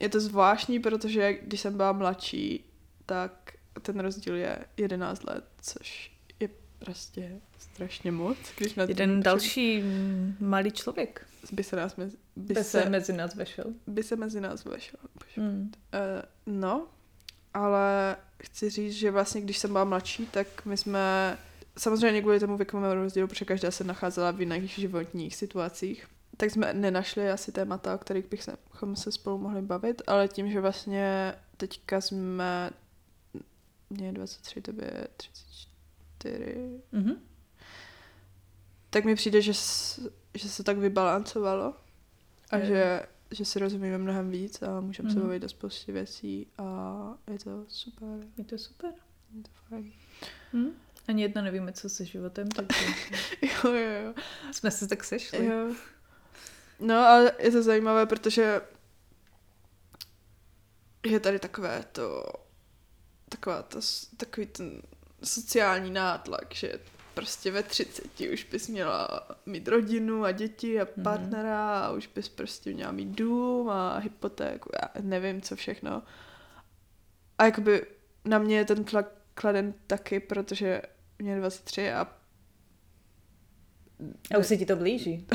[0.00, 2.64] je to zvláštní, protože když jsem byla mladší,
[3.06, 3.52] tak
[3.82, 6.12] ten rozdíl je 11 let, což
[6.84, 8.36] prostě strašně moc.
[8.56, 9.82] Když na Jeden další
[10.40, 13.64] malý člověk by se, nás mezi, by, by se se, mezi nás vešel.
[13.86, 15.00] by se mezi nás vešel.
[15.36, 15.60] Mm.
[15.60, 15.70] Uh,
[16.46, 16.86] no,
[17.54, 21.38] ale chci říct, že vlastně když jsem byla mladší, tak my jsme
[21.78, 26.74] samozřejmě kvůli tomu věkovému rozdílu, protože každá se nacházela v jiných životních situacích, tak jsme
[26.74, 32.00] nenašli asi témata, o kterých bychom se spolu mohli bavit, ale tím, že vlastně teďka
[32.00, 32.70] jsme
[33.90, 35.66] mě je 23, tobě je 34,
[36.92, 37.14] Mhm.
[38.90, 39.52] tak mi přijde, že,
[40.34, 41.74] že se tak vybalancovalo
[42.50, 42.66] a Jo.
[42.66, 45.26] že, že si rozumíme mnohem víc a můžeme se Mhm.
[45.26, 46.64] bavit o spoustě věcí a
[47.32, 48.08] je to super,
[48.38, 48.92] Je to super.
[49.36, 49.92] je to fajn.
[50.52, 50.70] Hm?
[51.08, 52.80] Ani jedna nevíme, co se životem, takže
[53.42, 54.14] Jo, jo, jo.
[54.52, 55.46] jsme se tak sešli.
[55.46, 55.74] jo.
[56.80, 58.60] No, ale je to zajímavé, protože
[61.06, 62.24] je tady takové to,
[63.28, 64.82] taková ta, s- takový ten
[65.24, 66.72] sociální nátlak, že
[67.14, 71.04] prostě ve 30 už bys měla mít rodinu a děti a Mhm.
[71.04, 76.02] partnera a už bys prostě měla mít dům a hypotéku, já nevím co všechno.
[77.38, 77.86] A jakoby
[78.24, 80.82] na mě je ten tlak kladen taky, protože
[81.18, 82.06] mě je 23 a
[84.34, 85.26] A už se ti to blíží.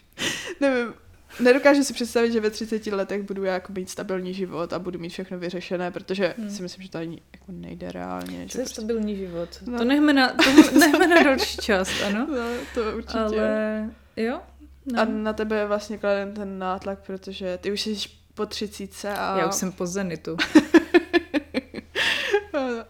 [0.60, 0.94] nevím,
[1.40, 5.08] nedokážu si představit, že ve 30 letech budu jako mít stabilní život a budu mít
[5.08, 6.50] všechno vyřešené, protože Hmm.
[6.50, 8.46] si myslím, že to ani jako nejde reálně.
[8.48, 8.68] Co je prostě...
[8.80, 9.48] stabilní život?
[9.66, 9.78] No.
[9.78, 12.26] To nechme na, to nechme na další část, ano?
[12.30, 13.18] No, to určitě.
[13.18, 14.40] Ale jo.
[14.92, 15.00] No.
[15.00, 19.38] A na tebe je vlastně kladen ten nátlak, protože ty už jsi po 30 a...
[19.38, 20.36] Já už jsem po zenitu.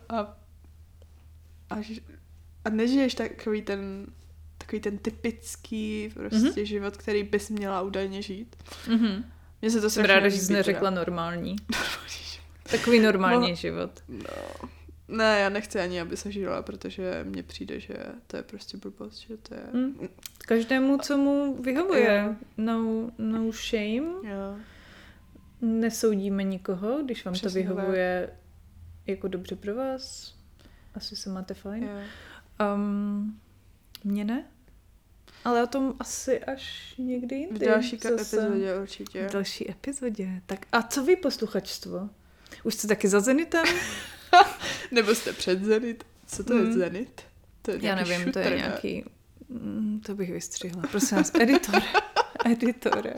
[0.09, 0.37] a,
[1.71, 2.01] a, ž-
[2.65, 4.07] a nežiješ takový ten
[4.69, 6.63] takový ten typický prostě mm-hmm.
[6.63, 8.57] život, který bys měla údajně žít.
[8.89, 9.25] Mhm.
[9.63, 11.01] Mně se to Jsem ráda, že jsi neřekla teda.
[11.01, 11.57] normální.
[12.71, 13.55] Takový normální No.
[13.57, 13.91] život.
[14.09, 14.69] No.
[15.09, 17.95] Ne, já nechci ani, aby se žila, protože mně přijde, že
[18.27, 19.61] to je prostě blbost, že to je...
[19.75, 20.09] Hm.
[20.39, 22.37] Každému, co mu vyhovuje.
[22.57, 24.29] No, no shame.
[24.31, 24.57] Jo.
[25.61, 28.31] Nesoudíme nikoho, když vám Přesně to vyhovuje
[29.07, 30.35] jako dobře pro vás.
[30.95, 31.83] Asi se máte fajn.
[31.85, 32.01] Jo.
[32.75, 33.41] Um,
[34.05, 34.45] mně ne.
[35.45, 37.67] Ale o tom asi až někdy V jindy.
[37.67, 38.37] další ka- zase.
[38.41, 39.29] epizodě určitě.
[39.29, 40.29] V další epizodě.
[40.47, 42.09] Tak a co vy, posluchačstvo?
[42.65, 43.65] Už jste taky za Zenitem?
[44.91, 46.05] Nebo jste před Zenit.
[46.27, 46.73] Co to je Hmm.
[46.73, 47.23] Zenit?
[47.63, 48.57] To je Já nevím, to je šutr, ne?
[48.57, 49.05] nějaký...
[49.49, 50.83] Mm, To bych vystřihla.
[50.91, 51.83] Prosím vás, editore.
[52.45, 53.15] Editore.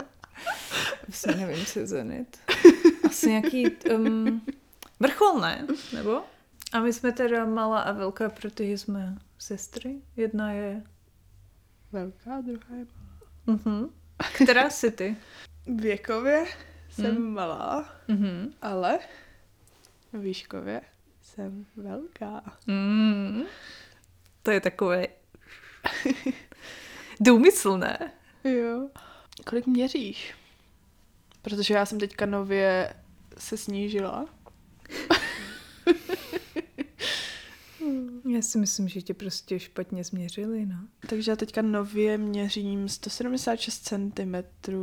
[1.09, 2.39] Vlastně nevím, co je Zenit.
[3.07, 4.43] Asi nějaký um,
[5.01, 5.67] vrchol, ne?
[5.93, 6.23] Nebo?
[6.73, 9.97] A my jsme teda malá a velká, protože jsme sestry.
[10.17, 10.83] Jedna je...
[11.93, 12.87] Velká, druhá je
[13.47, 13.91] Mhm.
[14.35, 15.17] Která jsi ty?
[15.67, 16.45] Věkově
[16.91, 17.33] jsem Hmm.
[17.35, 18.53] malá, Mhm.
[18.63, 18.99] ale
[20.13, 20.81] výškově
[21.23, 22.43] jsem velká.
[22.67, 23.43] Mm.
[24.43, 25.07] To je takové
[27.21, 28.13] důmyslné.
[28.45, 28.89] Jo.
[29.47, 30.35] Kolik měříš?
[31.43, 32.95] Protože já jsem teďka nově
[33.39, 34.27] se snížila.
[38.35, 40.77] Já si myslím, že tě prostě špatně změřili, no.
[41.09, 44.35] Takže já teďka nově měřím 176 cm,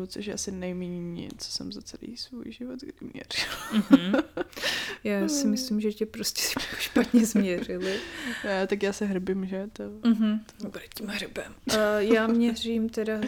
[0.07, 3.55] což je asi nejméně, co jsem za celý svůj život kdy měřila.
[3.71, 4.23] Mm-hmm.
[5.03, 6.41] Já si myslím, že tě prostě
[6.79, 7.99] špatně změřili.
[8.43, 9.69] Já, tak já se hrbím, že?
[9.73, 10.39] To, mm-hmm.
[10.61, 11.55] to bude tím hrbem.
[11.71, 13.21] Uh, já měřím teda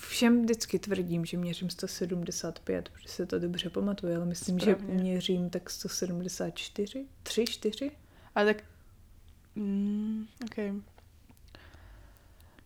[0.00, 4.86] všem vždycky tvrdím, že měřím 175, protože se to dobře pamatuje, ale myslím, Správně.
[4.88, 7.90] že měřím tak 174, 3, 4.
[8.36, 8.64] Ale tak...
[9.54, 10.84] Mm, OK.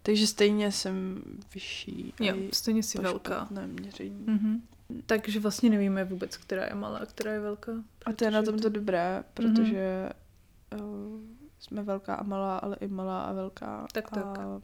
[0.03, 1.23] Takže stejně jsem
[1.55, 2.15] vyšší.
[2.21, 3.49] Jo, stejně jsi velká.
[3.67, 4.27] měření.
[4.27, 4.61] Mm-hmm.
[5.07, 7.73] Takže vlastně nevíme vůbec, která je malá a která je velká.
[8.07, 10.11] A to je na tom to dobré, protože
[10.71, 10.85] mm-hmm.
[10.85, 11.21] uh,
[11.59, 13.87] jsme velká a malá, ale i malá a velká.
[13.93, 14.39] Tak a tak.
[14.39, 14.63] Uh,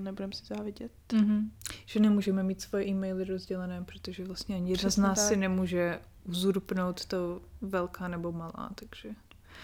[0.00, 0.92] nebudeme si závidět.
[1.08, 1.50] Mm-hmm.
[1.86, 5.28] Že nemůžeme mít svoje e-maily rozdělené, protože vlastně ani z nás tak.
[5.28, 9.14] si nemůže uzurpnout to velká nebo malá, takže...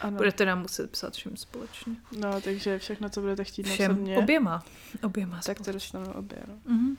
[0.02, 0.16] Ano.
[0.16, 1.92] Budete nám muset psát všem společně.
[2.18, 4.18] No, takže všechno, co budete chtít všem napsat mě.
[4.18, 4.64] oběma.
[5.02, 6.74] Oběma Tak to dostanu obě, no.
[6.74, 6.96] Mm-hmm.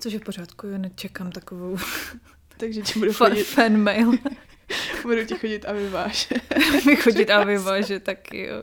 [0.00, 1.76] Což je v pořádku, já nečekám takovou...
[2.56, 3.44] takže ti budu chodit...
[3.54, 4.12] Fan mail.
[5.02, 6.34] budu ti chodit a vyváže.
[6.86, 8.62] Mi chodit a vyváže taky, jo.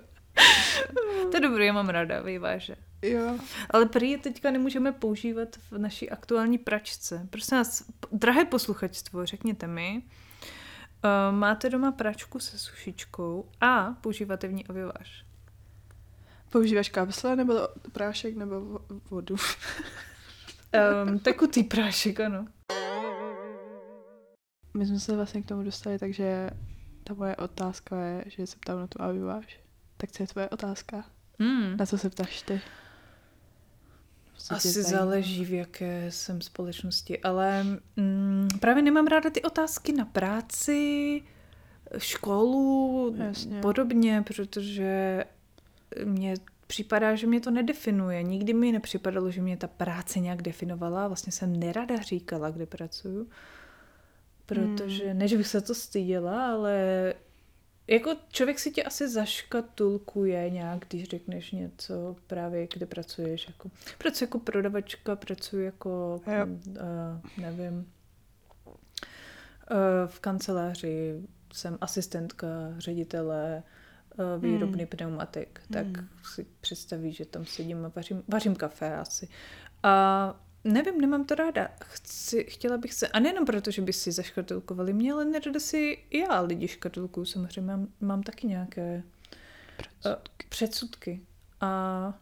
[1.32, 2.76] To je dobré, já mám ráda vyváže.
[3.02, 3.40] Jo.
[3.70, 7.28] Ale prý teďka nemůžeme používat v naší aktuální pračce.
[7.30, 10.02] Prosím vás, drahé posluchačstvo, řekněte mi,
[11.32, 15.26] máte doma pračku se sušičkou a používáte v ní oviváž.
[16.52, 17.54] Používáš kapsle nebo
[17.92, 18.80] prášek nebo
[19.10, 19.36] vodu?
[21.06, 22.48] um, tekutý prášek, ano.
[24.74, 26.50] My jsme se vlastně k tomu dostali, takže
[27.04, 29.60] ta moje otázka je, že se ptám na tu aviváž.
[29.98, 31.06] Tak co je tvoje otázka?
[31.40, 31.78] Hmm.
[31.78, 32.62] Na co se ptáš ty?
[34.50, 37.64] Asi záleží, v jaké jsem společnosti, ale
[37.96, 41.22] mm, právě nemám ráda ty otázky na práci,
[41.98, 43.62] školu, Jasně.
[43.62, 45.24] podobně, protože
[46.04, 46.34] mě
[46.68, 48.24] připadá, že mě to nedefinuje.
[48.24, 51.08] Nikdy mi nepřipadalo, že mě ta práce nějak definovala.
[51.08, 53.30] Vlastně jsem nerada říkala, kde pracuju.
[54.46, 55.18] Protože, hmm.
[55.18, 57.14] ne, že bych se to styděla, ale
[57.88, 63.48] jako člověk si tě asi zaškatulkuje nějak, když řekneš něco právě, kde pracuješ.
[63.48, 67.92] Jako, pracuji jako prodavačka, pracuji jako, uh, nevím,
[68.66, 68.76] uh,
[70.08, 71.22] v kanceláři,
[71.54, 72.48] jsem asistentka
[72.78, 73.64] ředitele
[74.18, 74.88] uh, výrobny hmm.
[74.88, 76.08] pneumatik, tak hmm.
[76.36, 79.28] si představí, že tam sedím a vařím, vařím kafe asi.
[79.84, 81.70] A nevím, nemám to ráda.
[81.84, 85.98] Chci, chtěla bych se, a nejenom proto, že by si zaškatulkovali mě, ale nerada si
[86.12, 87.26] já lidi škatulkuju.
[87.26, 89.04] Samozřejmě mám, mám taky nějaké
[89.78, 90.46] předsudky.
[90.46, 91.22] Uh, předsudky.
[91.62, 92.14] A,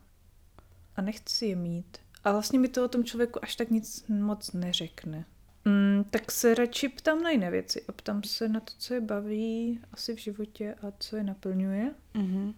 [0.96, 1.98] a nechci je mít.
[2.24, 5.26] A vlastně mi to o tom člověku až tak nic moc neřekne.
[5.66, 9.02] Mm, tak se radši ptám na jiné věci a ptám se na to, co je
[9.02, 11.94] baví asi v životě a co je naplňuje.
[12.16, 12.54] Mm-hmm.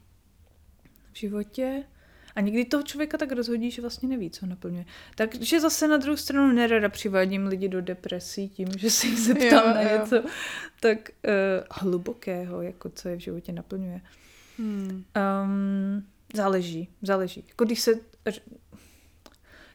[1.11, 1.83] V životě
[2.37, 4.85] a někdy toho člověka tak rozhodí, že vlastně neví, co naplňuje.
[5.15, 9.67] Takže zase na druhou stranu nerada přivádím lidi do depresí tím, že se jich zeptám
[9.67, 9.99] jo, na jo.
[9.99, 10.23] něco
[10.79, 11.33] tak uh,
[11.71, 14.01] hlubokého, jako co je v životě naplňuje.
[14.57, 15.05] Hmm.
[15.43, 17.43] Um, záleží, záleží.
[17.47, 17.91] Jako když se,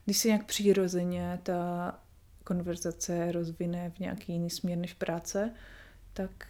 [0.04, 1.98] když se nějak přirozeně ta
[2.44, 5.50] konverzace rozvine v nějaký jiný směr než práce,
[6.12, 6.48] tak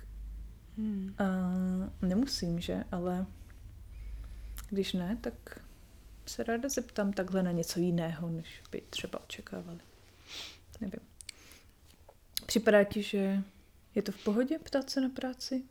[0.79, 1.15] hmm.
[1.21, 2.85] uh, nemusím, že?
[2.91, 3.27] Ale
[4.71, 5.63] když ne, tak
[6.33, 9.79] se ráda zeptám takhle na něco jiného, než by třeba očekávali.
[10.81, 11.01] Nevím.
[12.47, 13.43] Připadá ti, že
[13.95, 15.63] je to v pohodě ptát se na práci?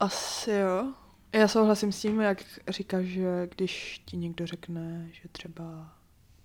[0.00, 0.92] Asi jo.
[1.32, 5.94] Já souhlasím s tím, jak říkáš, že když ti někdo řekne, že třeba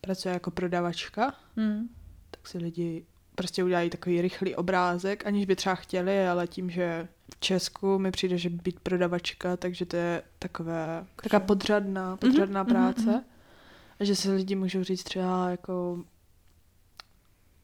[0.01, 1.89] pracuje jako prodavačka, hmm.
[2.31, 3.05] tak si lidi
[3.35, 8.11] prostě udělají takový rychlý obrázek, aniž by třeba chtěli, ale tím, že v Česku mi
[8.11, 13.01] přijde, že být prodavačka, takže to je takové, taková podřadná, podřadná mm-hmm, práce.
[13.01, 13.32] Mm-hmm.
[14.03, 16.03] A že si lidi můžou říct třeba jako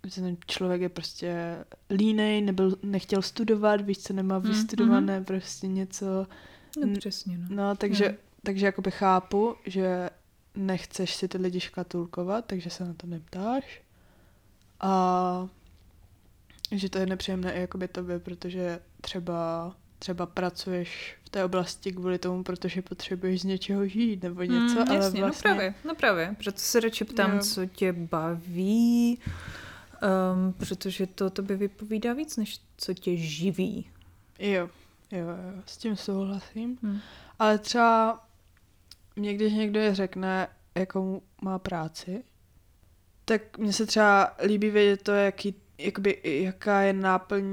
[0.07, 5.23] že ten člověk je prostě línej, nebyl, nechtěl studovat, víš co, nemá hmm, vystudované mm-hmm.
[5.23, 6.27] prostě něco.
[6.85, 7.47] No přesně, no.
[7.49, 8.17] No, takže, no.
[8.43, 10.09] takže jakoby chápu, že
[10.55, 13.81] nechceš si ty lidi škatulkovat, takže se na to neptáš.
[14.79, 15.47] A
[16.71, 22.19] že to je nepříjemné i jakoby tobě, protože třeba třeba pracuješ v té oblasti kvůli
[22.19, 25.49] tomu, protože potřebuješ z něčeho žít nebo něco, mm, ale jasně, no vlastně...
[25.49, 27.39] No právě, no právě, proto se radši ptám, jo.
[27.39, 29.19] co tě baví,
[30.33, 33.89] um, protože to tobě vypovídá víc, než co tě živí.
[34.39, 34.69] Jo,
[35.11, 36.77] jo, jo, s tím souhlasím.
[36.83, 36.99] Hmm.
[37.39, 38.25] Ale třeba
[39.15, 42.23] mě, když někdo je řekne, jakou má práci,
[43.25, 47.45] tak mně se třeba líbí vědět to, jaký, jakoby, jaká je náplň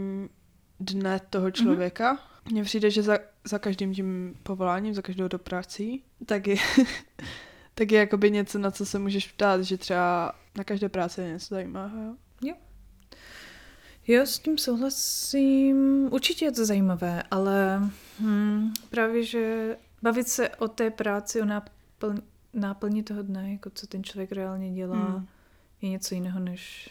[0.80, 2.18] dne toho člověka.
[2.50, 6.56] Mně přijde, že za, za každým tím povoláním, za každou do prací, tak je,
[7.74, 11.28] tak je jakoby něco, na co se můžeš ptát, že třeba na každé práci je
[11.28, 12.16] něco zajímavého.
[14.08, 16.08] Jo, s tím souhlasím.
[16.12, 17.80] Určitě je to zajímavé, ale
[18.20, 22.18] hm, právě, že bavit se o té práci, o náplň,
[22.54, 25.26] náplni toho dne, jako co ten člověk reálně dělá, Hmm.
[25.82, 26.90] je něco jiného, než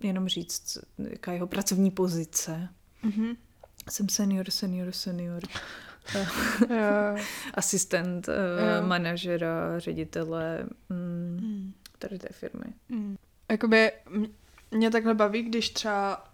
[0.00, 0.78] jenom říct,
[1.10, 2.68] jaká je jeho pracovní pozice.
[3.02, 3.36] Mhm.
[3.90, 5.42] Jsem senior, senior, senior.
[6.70, 7.24] Jo.
[7.54, 8.34] Asistent, Jo.
[8.82, 10.58] uh, manažera, ředitele
[10.88, 11.72] mm, Hmm.
[11.98, 12.64] tady té firmy.
[12.88, 13.16] Mm.
[13.50, 13.92] Jakoby
[14.70, 16.24] mě takhle baví, když třeba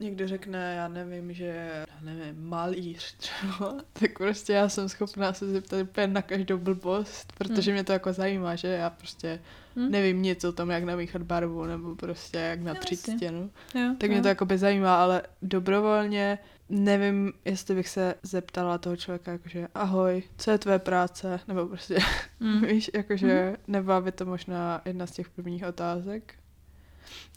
[0.00, 5.48] někdo řekne, já nevím, že, já nevím, malíř třeba, tak prostě já jsem schopná se
[5.50, 7.74] zeptat úplně na každou blbost, protože Hmm.
[7.74, 9.40] mě to jako zajímá, že já prostě
[9.76, 9.90] Hm?
[9.90, 13.50] nevím nic o tom, jak namíchat barvu, nebo prostě jak No, natřít stěnu.
[13.74, 16.38] Jo, Tak mě to jakoby zajímá, ale dobrovolně
[16.68, 21.98] nevím, jestli bych se zeptala toho člověka, jakože ahoj, co je tvoje práce, nebo prostě
[22.40, 22.60] Mm.
[22.66, 26.34] Víš, jakože nebyla by to možná jedna z těch prvních otázek.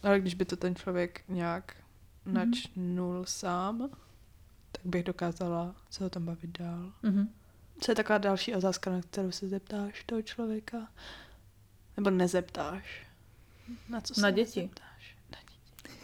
[0.04, 1.76] Ale když by to ten člověk nějak
[2.26, 2.36] Mhm.
[2.36, 3.90] načnul sám,
[4.72, 6.92] tak bych dokázala se o tom bavit dál.
[7.04, 7.30] Mhm.
[7.80, 10.88] Co je taková další otázka, na kterou se zeptáš toho člověka?
[11.98, 13.08] Nebo nezeptáš?
[13.90, 14.60] Na co se Na děti.
[14.60, 15.16] nezeptáš?
[15.32, 15.96] Na děti.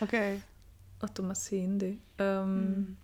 [0.00, 0.42] OK.
[1.02, 1.98] O tom asi jindy.
[2.44, 2.96] Um, Mm.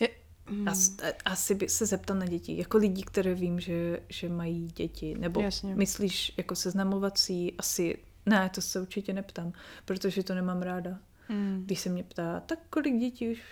[0.00, 0.08] Je,
[0.50, 4.66] mm, As, asi by se zeptal na děti, jako lidí, které vím, že, že mají
[4.66, 5.14] děti.
[5.18, 5.74] Nebo Jasně.
[5.74, 7.54] myslíš jako seznamovací?
[7.58, 9.52] Asi ne, to se určitě neptám,
[9.84, 10.98] protože to nemám ráda.
[11.28, 11.62] mm.
[11.64, 13.42] Když se mě ptá, tak kolik dětí už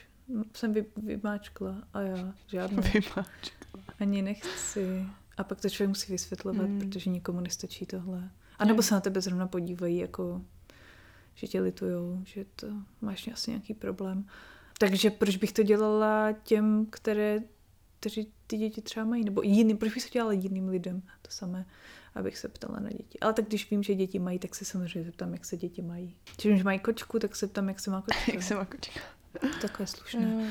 [0.57, 2.83] jsem vy, vymáčkla a já žádnou.
[2.83, 3.51] Vymáč.
[4.01, 5.07] Ani nechci.
[5.37, 6.79] A pak to člověk musí vysvětlovat, Mm.
[6.79, 8.31] protože nikomu nestačí tohle.
[8.59, 10.43] A nebo se na tebe zrovna podívají, jako,
[11.39, 12.67] že tě litujou, že to
[13.01, 14.27] máš asi nějaký problém.
[14.79, 17.41] Takže proč bych to dělala těm, které,
[18.01, 21.67] kteří ty děti třeba mají, nebo jiným, proč bych to dělala jiným lidem, to samé,
[22.15, 23.21] abych se ptala na děti.
[23.21, 26.17] Ale tak když vím, že děti mají, tak se samozřejmě zeptám, jak se děti mají.
[26.35, 28.33] Když vím, že mají kočku, tak se ptám, jak se má kočka.
[28.33, 29.01] Jak se má kočka?
[29.63, 30.51] Takové slušné.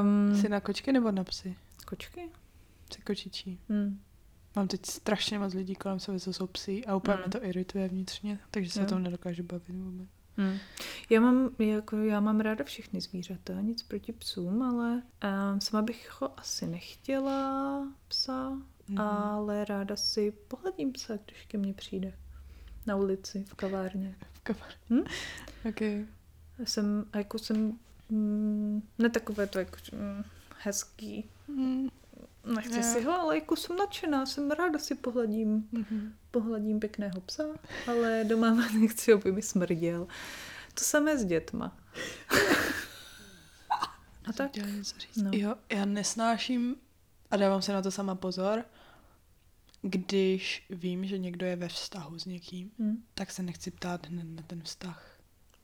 [0.00, 1.56] Um, Jsi na kočky nebo na psy?
[1.86, 2.28] kočky?
[2.92, 3.60] Jsi kočičí.
[3.68, 4.00] Hmm.
[4.56, 7.22] Mám teď strašně moc lidí kolem sebe, co jsou psí a úplně Mm.
[7.22, 8.86] mě to irituje vnitřně, takže se Jo.
[8.86, 10.08] o tom nedokážu bavit vůbec.
[10.38, 10.58] Hmm.
[11.10, 15.02] Já, mám, jako, já mám ráda všechny zvířata, nic proti psům, ale
[15.52, 18.50] um, sama bych ho asi nechtěla psa,
[18.88, 19.00] Mhm.
[19.00, 22.12] ale ráda si pohledím psa, když ke mně přijde.
[22.86, 24.14] Na ulici, v kavárně.
[24.32, 24.68] V kabar.
[24.90, 25.02] Hm?
[25.68, 25.80] Ok.
[25.80, 27.78] Já jsem, jako jsem,
[28.08, 30.24] mm, ne takové to jako mm,
[30.62, 31.88] hezký, Mm.
[32.54, 32.82] Nechci Jo.
[32.82, 36.14] si ho, ale jako jsem nadšená, jsem ráda si pohledím, Mhm.
[36.30, 37.42] pohledím pěkného psa,
[37.86, 40.06] ale doma nechci, aby mi smrděl.
[40.74, 41.76] To samé s dětma.
[44.28, 44.50] A tak?
[45.16, 45.30] No.
[45.34, 46.76] Jo, já nesnáším
[47.30, 48.64] a dávám se na to sama pozor,
[49.82, 53.02] když vím, že někdo je ve vztahu s někým, Hm.
[53.14, 55.18] tak se nechci ptát hned na ten vztah.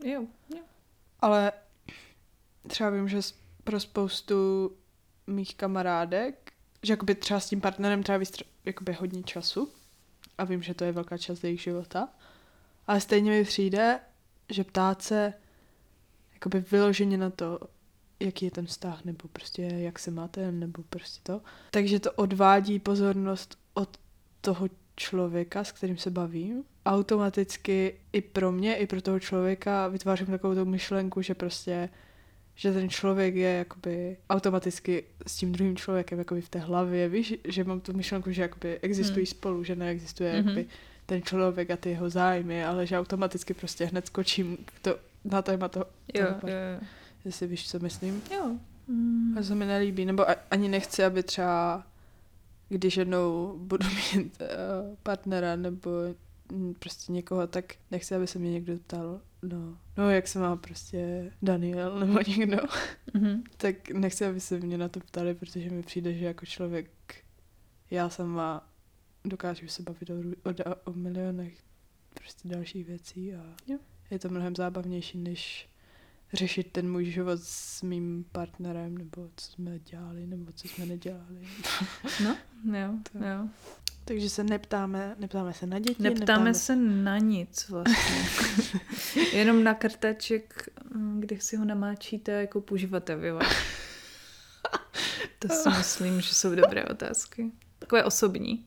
[0.04, 0.26] Jo,
[0.56, 0.62] jo.
[1.20, 1.52] Ale
[2.66, 3.20] třeba vím, že
[3.64, 4.70] pro spoustu
[5.26, 6.43] mých kamarádek,
[6.84, 8.26] že jakoby třeba s tím partnerem tráví
[8.64, 9.68] jakoby hodně času
[10.38, 12.08] a vím, že to je velká část jejich života,
[12.86, 14.00] ale stejně mi přijde,
[14.48, 15.34] že ptát se
[16.34, 17.60] jakoby vyloženě na to,
[18.20, 21.40] jaký je ten vztah, nebo prostě jak se máte, nebo prostě to.
[21.70, 23.96] Takže to odvádí pozornost od
[24.40, 26.64] toho člověka, s kterým se bavím.
[26.86, 31.88] Automaticky i pro mě, i pro toho člověka vytvářím takovou tu myšlenku, že prostě
[32.54, 37.34] že ten člověk je jakoby automaticky s tím druhým člověkem jakoby v té hlavě, víš,
[37.48, 39.26] že mám tu myšlenku, že jakoby existují Hmm.
[39.26, 40.38] spolu, že neexistuje Mhm.
[40.48, 40.66] jakoby
[41.06, 45.42] ten člověk a ty jeho zájmy, ale že automaticky prostě hned skočím k to, na
[45.42, 45.84] téma toho,
[46.14, 46.88] Jo, toho jo, par-
[47.24, 48.22] jestli víš, co myslím.
[48.34, 48.50] jo.
[48.88, 49.34] Mm.
[49.36, 51.82] A to se mi nelíbí, nebo a- ani nechci, aby třeba,
[52.68, 54.46] když jednou budu mít uh,
[55.02, 55.90] partnera nebo
[56.78, 61.32] prostě někoho, tak nechci, aby se mě někdo ptal, no, no jak se má prostě
[61.42, 62.56] Daniel nebo někdo,
[63.14, 63.44] Mhm.
[63.56, 66.90] tak nechci, aby se mě na to ptali, protože mi přijde, že jako člověk
[67.90, 68.68] já sama
[69.24, 71.54] dokážu se bavit o, o, o milionech
[72.14, 73.78] prostě dalších věcí a Jo.
[74.10, 75.68] je to mnohem zábavnější, než
[76.32, 81.40] řešit ten můj život s mým partnerem, nebo co jsme dělali, nebo co jsme nedělali.
[82.24, 82.36] No,
[82.78, 83.48] jo, To- jo.
[84.04, 88.24] Takže se neptáme, neptáme se na děti, Neptáme se na nic vlastně.
[89.32, 93.30] Jenom na krtaček, mm, kde si ho namáčíte jako používáte vy.
[95.38, 97.52] To si myslím, že jsou dobré otázky.
[97.78, 98.66] Takové osobní.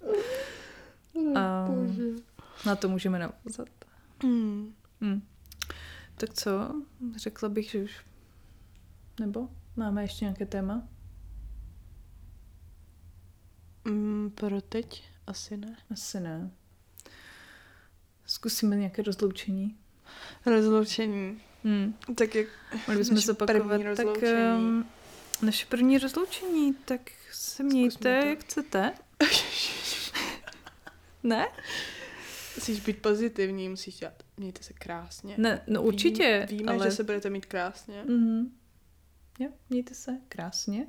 [1.14, 2.16] Um,
[2.66, 3.70] na to můžeme navázat.
[4.24, 4.74] Hmm.
[5.02, 5.22] Hm.
[6.16, 6.82] Tak co?
[7.16, 8.06] Řekla bych, že už
[9.20, 10.88] Nebo máme ještě nějaké téma?
[13.86, 15.78] Mm, pro teď asi ne.
[15.92, 16.52] Asi ne.
[18.26, 19.78] Zkusíme nějaké rozloučení.
[20.46, 21.42] Rozloučení.
[21.64, 21.94] Hmm.
[22.16, 23.68] Tak jak Mohli bychom zopakovat.
[23.68, 24.08] první Tak
[24.58, 24.86] um,
[25.42, 27.02] naše první rozloučení, tak
[27.32, 28.94] se mějte, jak chcete.
[31.24, 31.48] ne?
[32.56, 34.24] Musíš být pozitivní, musíš dělat.
[34.38, 35.36] Mějte se krásně.
[35.38, 36.46] Ne, no určitě.
[36.50, 36.86] Ví, víme, ale...
[36.86, 38.04] že se budete mít krásně.
[38.04, 38.52] Mhm.
[39.40, 40.88] Jo, mějte se krásně.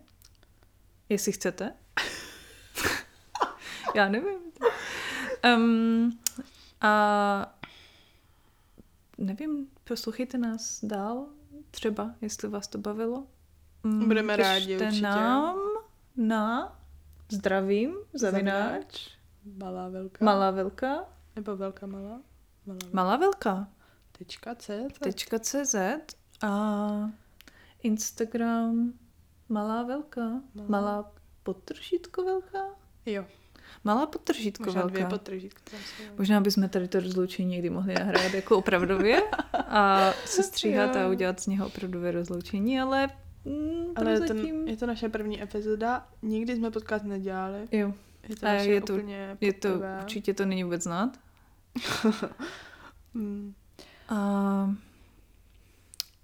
[1.09, 1.73] Jestli chcete.
[3.99, 4.39] Já nevím.
[5.57, 6.19] Um,
[6.81, 7.55] a
[9.19, 11.27] nevím, poslouchejte nás dál,
[11.71, 13.27] třeba, jestli vás to bavilo.
[13.83, 15.01] Mm, Budeme rádi, určitě.
[15.03, 15.59] nám
[16.17, 16.79] na
[17.29, 19.09] zdravím, zavináč,
[19.57, 20.25] Malá velká.
[20.25, 21.05] malá velká,
[21.37, 22.21] Nebo velká malá.
[22.67, 23.69] Malá, malá velká,
[24.13, 24.89] Tečka C.
[25.01, 25.75] tečka CZ
[26.43, 27.11] a
[27.83, 28.93] Instagram
[29.49, 30.69] malá velká, Malá.
[30.69, 32.65] malá podtržítko velká,
[33.07, 33.25] Jo,
[33.85, 35.19] malá podtržítko možná dvě velká.
[35.19, 36.05] tam jsou.
[36.19, 41.47] Možná bychom tady to rozloučení někdy mohli nahrát jako opravdově a sestříhat a udělat z
[41.47, 43.09] něho opravdové rozloučení, ale
[43.45, 44.47] mm, Ale prozatím...
[44.47, 46.09] ten, je to naše první epizoda.
[46.23, 47.59] Nikdy jsme podcast nedělali.
[47.73, 47.95] Jo,
[48.29, 49.69] Je to A naše je to- úplně je to,
[50.03, 51.19] určitě to není vůbec znát.
[53.15, 53.55] Mm.
[54.09, 54.75] A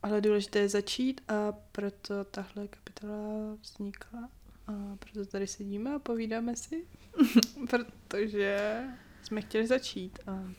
[0.03, 4.29] Ale důležité je začít a proto tahle kapitola vznikla.
[4.67, 6.87] A proto tady sedíme a povídáme si.
[7.71, 8.81] Protože
[9.23, 10.19] jsme chtěli začít.
[10.27, 10.53] A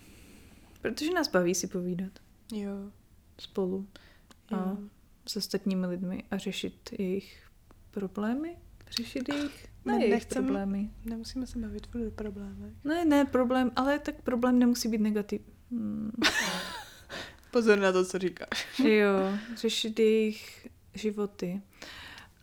[0.82, 2.12] protože nás baví si povídat
[2.54, 2.92] jo.
[3.40, 3.88] spolu
[4.50, 4.78] a jo.
[5.28, 7.44] s ostatními lidmi a řešit jejich
[7.92, 8.58] problémy.
[8.92, 10.90] Řešit jejich, ne My jejich nechcem- problémy.
[11.06, 12.74] Nemusíme se bavit o problémech.
[12.84, 15.42] Ne, ne, problém, ale tak problém nemusí být negativ.
[15.72, 16.12] Hmm.
[17.52, 18.80] Pozor na to, co říkáš.
[18.80, 21.62] Jo, řešit jejich životy.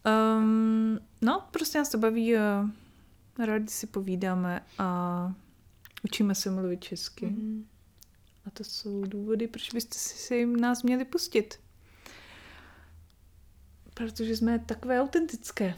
[0.07, 2.71] Um, no, prostě nás to baví a
[3.47, 5.33] rádi si povídáme a
[6.03, 7.27] učíme se mluvit česky.
[7.27, 7.33] Mm.
[7.33, 7.67] Mhm.
[8.47, 11.61] A to jsou důvody, proč byste si si nás měli pustit.
[13.95, 15.75] Protože jsme takové autentické.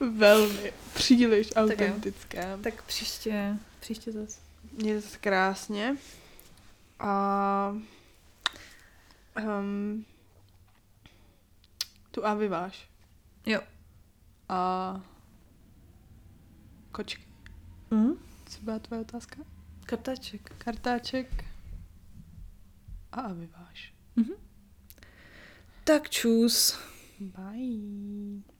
[0.16, 0.72] Velmi.
[0.94, 2.58] Příliš autentické.
[2.62, 4.40] Tak příště, příště zase.
[4.72, 5.96] Mějte se krásně.
[6.98, 7.76] A
[9.60, 10.04] um,
[12.12, 12.90] tu a vyváž.
[13.46, 13.60] Jo.
[14.48, 15.00] A
[16.92, 17.26] kočky.
[17.90, 18.12] Mm?
[18.46, 19.36] Co byla tvoje otázka?
[19.86, 20.54] Kartáček.
[20.58, 21.44] Kartáček
[23.12, 23.94] a a vyváž.
[25.84, 26.78] Tak čus.
[27.20, 28.51] Bye.